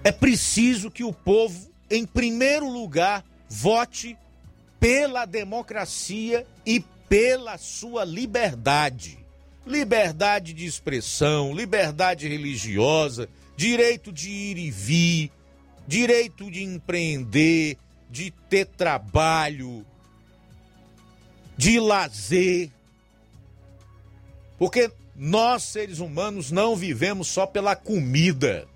[0.03, 4.17] É preciso que o povo, em primeiro lugar, vote
[4.79, 9.19] pela democracia e pela sua liberdade.
[9.67, 13.29] liberdade de expressão, liberdade religiosa,
[13.61, 15.31] direito de ir e vir,
[15.87, 17.77] direito de empreender,
[18.09, 19.85] de ter trabalho,
[21.59, 22.71] de lazer.
[24.59, 28.67] Porque nós, seres humanos, não vivemos só pela comida.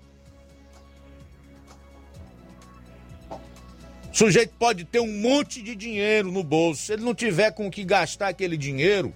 [3.31, 6.83] O sujeito pode ter um monte de dinheiro no bolso.
[6.83, 9.15] Se ele não tiver com o que gastar aquele dinheiro,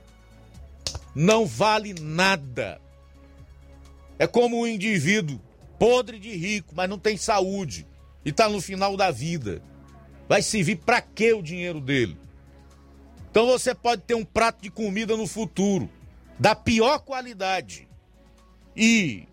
[1.13, 2.81] não vale nada.
[4.17, 5.39] É como um indivíduo
[5.79, 7.87] podre de rico, mas não tem saúde
[8.23, 9.63] e está no final da vida.
[10.27, 12.17] Vai servir para quê o dinheiro dele?
[13.31, 15.89] Então você pode ter um prato de comida no futuro
[16.37, 17.87] da pior qualidade
[18.75, 19.27] e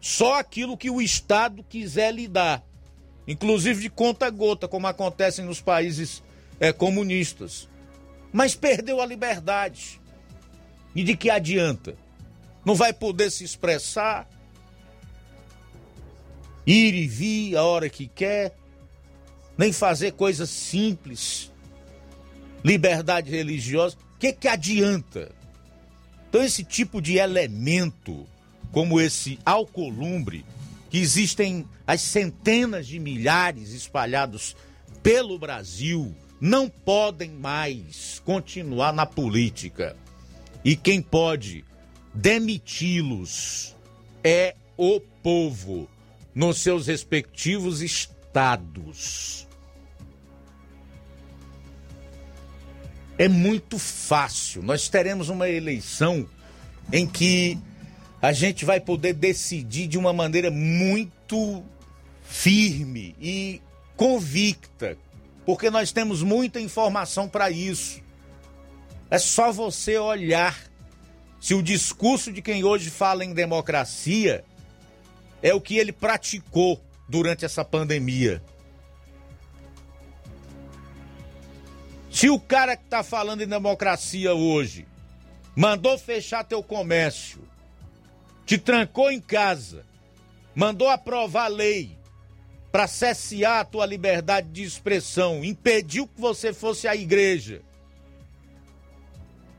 [0.00, 2.64] só aquilo que o Estado quiser lhe dar,
[3.26, 6.22] inclusive de conta gota, como acontece nos países
[6.58, 7.68] é, comunistas.
[8.32, 10.00] Mas perdeu a liberdade.
[10.94, 11.96] E de que adianta?
[12.64, 14.28] Não vai poder se expressar,
[16.70, 18.54] ir e vir a hora que quer,
[19.58, 21.50] nem fazer coisas simples,
[22.64, 23.96] liberdade religiosa.
[24.14, 25.32] O que, que adianta?
[26.28, 28.26] Então, esse tipo de elemento,
[28.70, 30.44] como esse alcolumbre,
[30.88, 34.56] que existem as centenas de milhares espalhados
[35.02, 39.96] pelo Brasil, não podem mais continuar na política.
[40.64, 41.64] E quem pode
[42.14, 43.74] demiti-los
[44.22, 45.88] é o povo
[46.34, 49.46] nos seus respectivos estados.
[53.18, 54.62] É muito fácil.
[54.62, 56.26] Nós teremos uma eleição
[56.92, 57.58] em que
[58.22, 61.62] a gente vai poder decidir de uma maneira muito
[62.22, 63.60] firme e
[63.96, 64.96] convicta,
[65.44, 68.00] porque nós temos muita informação para isso.
[69.10, 70.56] É só você olhar
[71.40, 74.44] se o discurso de quem hoje fala em democracia
[75.42, 78.42] é o que ele praticou durante essa pandemia.
[82.10, 84.86] Se o cara que está falando em democracia hoje
[85.54, 87.40] mandou fechar teu comércio,
[88.44, 89.84] te trancou em casa,
[90.54, 91.96] mandou aprovar lei
[92.72, 97.62] para cessear a tua liberdade de expressão, impediu que você fosse à igreja,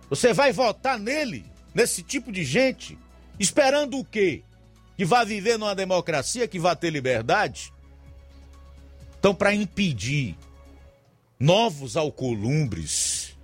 [0.10, 2.98] você vai votar nele, nesse tipo de gente,
[3.40, 4.44] esperando o quê?
[5.02, 7.74] Que vai viver numa democracia, que vai ter liberdade.
[9.18, 10.38] Então, para impedir
[11.40, 13.36] novos alcolumbres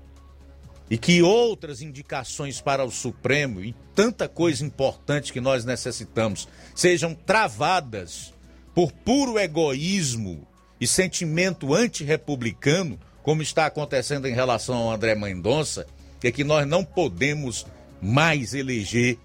[0.88, 7.16] e que outras indicações para o Supremo e tanta coisa importante que nós necessitamos sejam
[7.16, 8.36] travadas
[8.76, 10.48] por puro egoísmo
[10.80, 15.88] e sentimento antirrepublicano, como está acontecendo em relação ao André Mendonça,
[16.24, 17.66] é que nós não podemos
[18.00, 19.18] mais eleger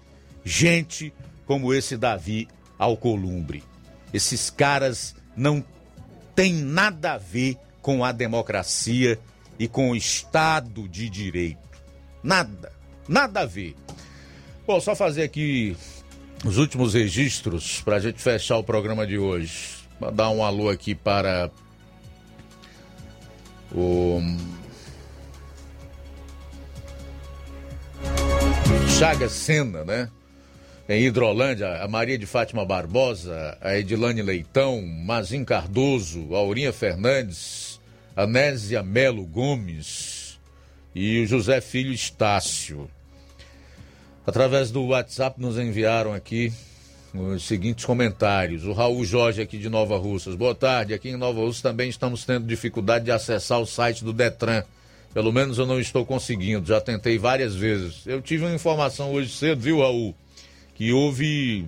[0.43, 1.13] gente
[1.45, 2.47] como esse Davi
[2.77, 3.63] Alcolumbre.
[4.13, 5.63] Esses caras não
[6.35, 9.19] têm nada a ver com a democracia
[9.59, 11.59] e com o Estado de Direito.
[12.23, 12.71] Nada,
[13.07, 13.75] nada a ver.
[14.65, 15.75] Bom, só fazer aqui
[16.45, 19.83] os últimos registros para a gente fechar o programa de hoje.
[19.99, 21.51] Mandar um alô aqui para
[23.73, 24.21] o
[28.87, 30.09] Chaga Sena, né?
[30.87, 37.79] Em Hidrolândia, a Maria de Fátima Barbosa, a Edilane Leitão, Mazin Cardoso, Aurinha Fernandes,
[38.15, 40.39] Anésia Melo Gomes
[40.93, 42.89] e o José Filho Estácio.
[44.27, 46.51] Através do WhatsApp nos enviaram aqui
[47.13, 48.65] os seguintes comentários.
[48.65, 50.35] O Raul Jorge aqui de Nova Russas.
[50.35, 50.93] Boa tarde.
[50.93, 54.63] Aqui em Nova Russas também estamos tendo dificuldade de acessar o site do Detran.
[55.13, 56.67] Pelo menos eu não estou conseguindo.
[56.67, 58.05] Já tentei várias vezes.
[58.07, 60.15] Eu tive uma informação hoje cedo, viu, Raul?
[60.75, 61.65] Que houve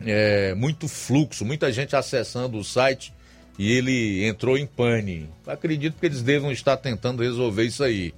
[0.00, 3.12] é, muito fluxo, muita gente acessando o site
[3.58, 5.28] e ele entrou em pane.
[5.46, 8.14] Acredito que eles devam estar tentando resolver isso aí.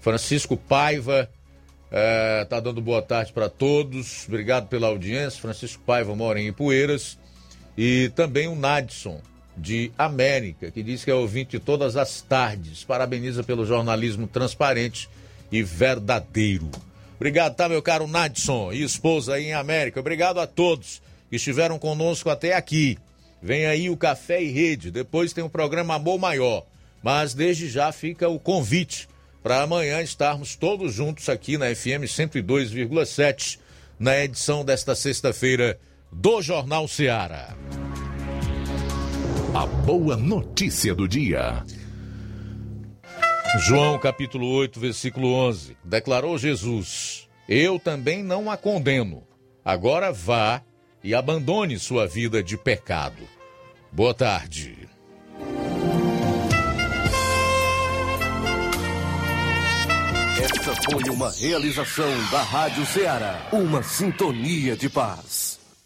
[0.00, 1.30] Francisco Paiva
[2.42, 4.26] está é, dando boa tarde para todos.
[4.26, 5.40] Obrigado pela audiência.
[5.40, 7.18] Francisco Paiva mora em Ipueiras.
[7.76, 9.20] E também o Nadson,
[9.56, 12.84] de América, que diz que é ouvinte todas as tardes.
[12.84, 15.08] Parabeniza pelo jornalismo transparente
[15.50, 16.70] e verdadeiro.
[17.18, 19.98] Obrigado, tá, meu caro Nadson e esposa aí em América.
[19.98, 22.96] Obrigado a todos que estiveram conosco até aqui.
[23.42, 26.64] Vem aí o Café e Rede, depois tem o programa Amor Maior.
[27.02, 29.08] Mas desde já fica o convite
[29.42, 33.58] para amanhã estarmos todos juntos aqui na FM 102,7,
[33.98, 35.78] na edição desta sexta-feira
[36.12, 37.56] do Jornal Ceará.
[39.54, 41.64] A boa notícia do dia.
[43.56, 45.76] João capítulo 8, versículo 11.
[45.82, 49.26] Declarou Jesus: Eu também não a condeno.
[49.64, 50.62] Agora vá
[51.02, 53.26] e abandone sua vida de pecado.
[53.90, 54.86] Boa tarde.
[60.42, 65.57] Esta foi uma realização da Rádio Ceará, uma sintonia de paz.